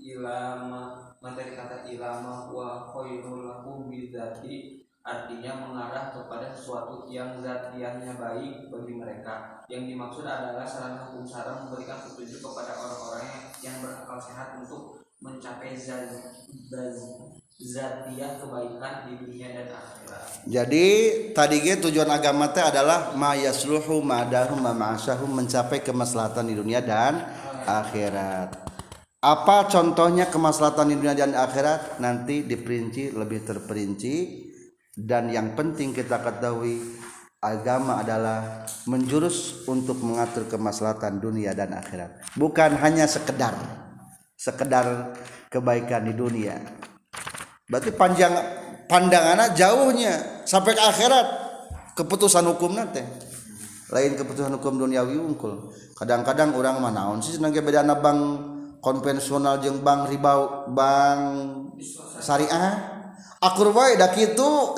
ilama 0.00 1.13
materi 1.24 1.56
kata 1.56 1.88
ilama 1.88 2.52
wa 2.52 2.84
khairul 2.92 3.48
lakum 3.48 3.88
bidzati 3.88 4.84
artinya 5.00 5.68
mengarah 5.68 6.12
kepada 6.12 6.52
sesuatu 6.52 7.08
yang 7.08 7.40
zatiannya 7.40 8.12
baik 8.20 8.68
bagi 8.68 8.92
mereka. 8.92 9.64
Yang 9.72 9.96
dimaksud 9.96 10.24
adalah 10.28 10.68
saran 10.68 11.00
hukum 11.08 11.24
saran 11.24 11.64
memberikan 11.64 12.04
petunjuk 12.04 12.44
kepada 12.44 12.76
orang-orang 12.76 13.52
yang 13.64 13.80
berakal 13.80 14.20
sehat 14.20 14.60
untuk 14.60 15.00
mencapai 15.24 15.72
zat, 15.72 16.12
zatiah 17.56 18.32
kebaikan 18.40 18.94
di 19.08 19.12
dunia 19.24 19.48
dan 19.56 19.68
akhirat. 19.72 20.28
Jadi 20.44 20.88
tadi 21.32 21.56
tujuan 21.88 22.08
agama 22.12 22.52
teh 22.52 22.64
adalah 22.64 23.16
mayasluhu 23.16 24.04
ma'dahum 24.04 24.60
ma'asahum 24.60 25.32
mencapai 25.32 25.80
kemaslahatan 25.80 26.48
di 26.48 26.54
dunia 26.56 26.84
dan 26.84 27.24
akhirat. 27.64 28.63
Apa 29.24 29.72
contohnya 29.72 30.28
kemaslahatan 30.28 30.92
di 30.92 31.00
dunia 31.00 31.16
dan 31.16 31.32
akhirat? 31.32 31.96
Nanti 31.96 32.44
diperinci 32.44 33.16
lebih 33.16 33.40
terperinci. 33.40 34.44
Dan 34.92 35.32
yang 35.32 35.56
penting 35.56 35.96
kita 35.96 36.20
ketahui 36.20 36.76
agama 37.40 38.04
adalah 38.04 38.68
menjurus 38.84 39.64
untuk 39.64 40.04
mengatur 40.04 40.44
kemaslahatan 40.44 41.24
dunia 41.24 41.56
dan 41.56 41.72
akhirat. 41.72 42.36
Bukan 42.36 42.76
hanya 42.84 43.08
sekedar 43.08 43.56
sekedar 44.36 45.16
kebaikan 45.48 46.04
di 46.04 46.12
dunia. 46.12 46.60
Berarti 47.64 47.96
panjang 47.96 48.36
pandangannya 48.92 49.56
jauhnya 49.56 50.44
sampai 50.44 50.76
ke 50.76 50.84
akhirat. 50.84 51.26
Keputusan 51.96 52.44
hukum 52.44 52.76
nanti. 52.76 53.00
Lain 53.88 54.20
keputusan 54.20 54.52
hukum 54.60 54.84
duniawi 54.84 55.16
unggul. 55.16 55.72
Kadang-kadang 55.96 56.52
orang 56.52 56.76
manaon 56.76 57.24
sih 57.24 57.40
senang 57.40 57.56
beda 57.56 57.88
bank 57.96 58.53
konvensional 58.84 59.64
jeung 59.64 59.80
bank 59.80 60.12
riba 60.12 60.68
bank 60.68 61.20
syariah. 62.20 62.92
Akur 63.40 63.72
wae 63.72 63.96
dah 63.96 64.12
kitu 64.12 64.76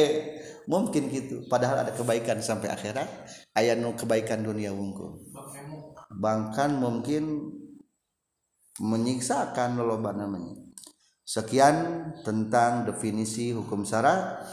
mungkin 0.72 1.10
gitu 1.12 1.44
padahal 1.52 1.84
ada 1.84 1.92
kebaikan 1.92 2.40
sampai 2.40 2.72
akhirat. 2.72 3.08
Aya 3.52 3.76
nu 3.76 3.92
kebaikan 3.92 4.40
dunia 4.40 4.72
wungkul. 4.72 5.20
Bahkan 6.08 6.80
mungkin 6.80 7.52
menyiksakan 8.80 9.76
loba 9.76 10.16
namanya. 10.16 10.56
Sekian 11.28 12.08
tentang 12.24 12.88
definisi 12.88 13.52
hukum 13.52 13.84
syarat 13.84 14.44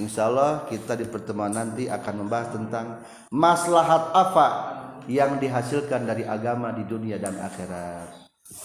Insya 0.00 0.32
Allah 0.32 0.64
kita 0.72 0.96
di 0.96 1.04
pertemuan 1.04 1.52
nanti 1.52 1.84
akan 1.84 2.24
membahas 2.24 2.48
tentang 2.56 3.04
maslahat 3.28 4.08
apa 4.16 4.48
yang 5.04 5.36
dihasilkan 5.36 6.08
dari 6.08 6.24
agama 6.24 6.72
di 6.72 6.88
dunia 6.88 7.20
dan 7.20 7.36
akhirat. 7.36 8.21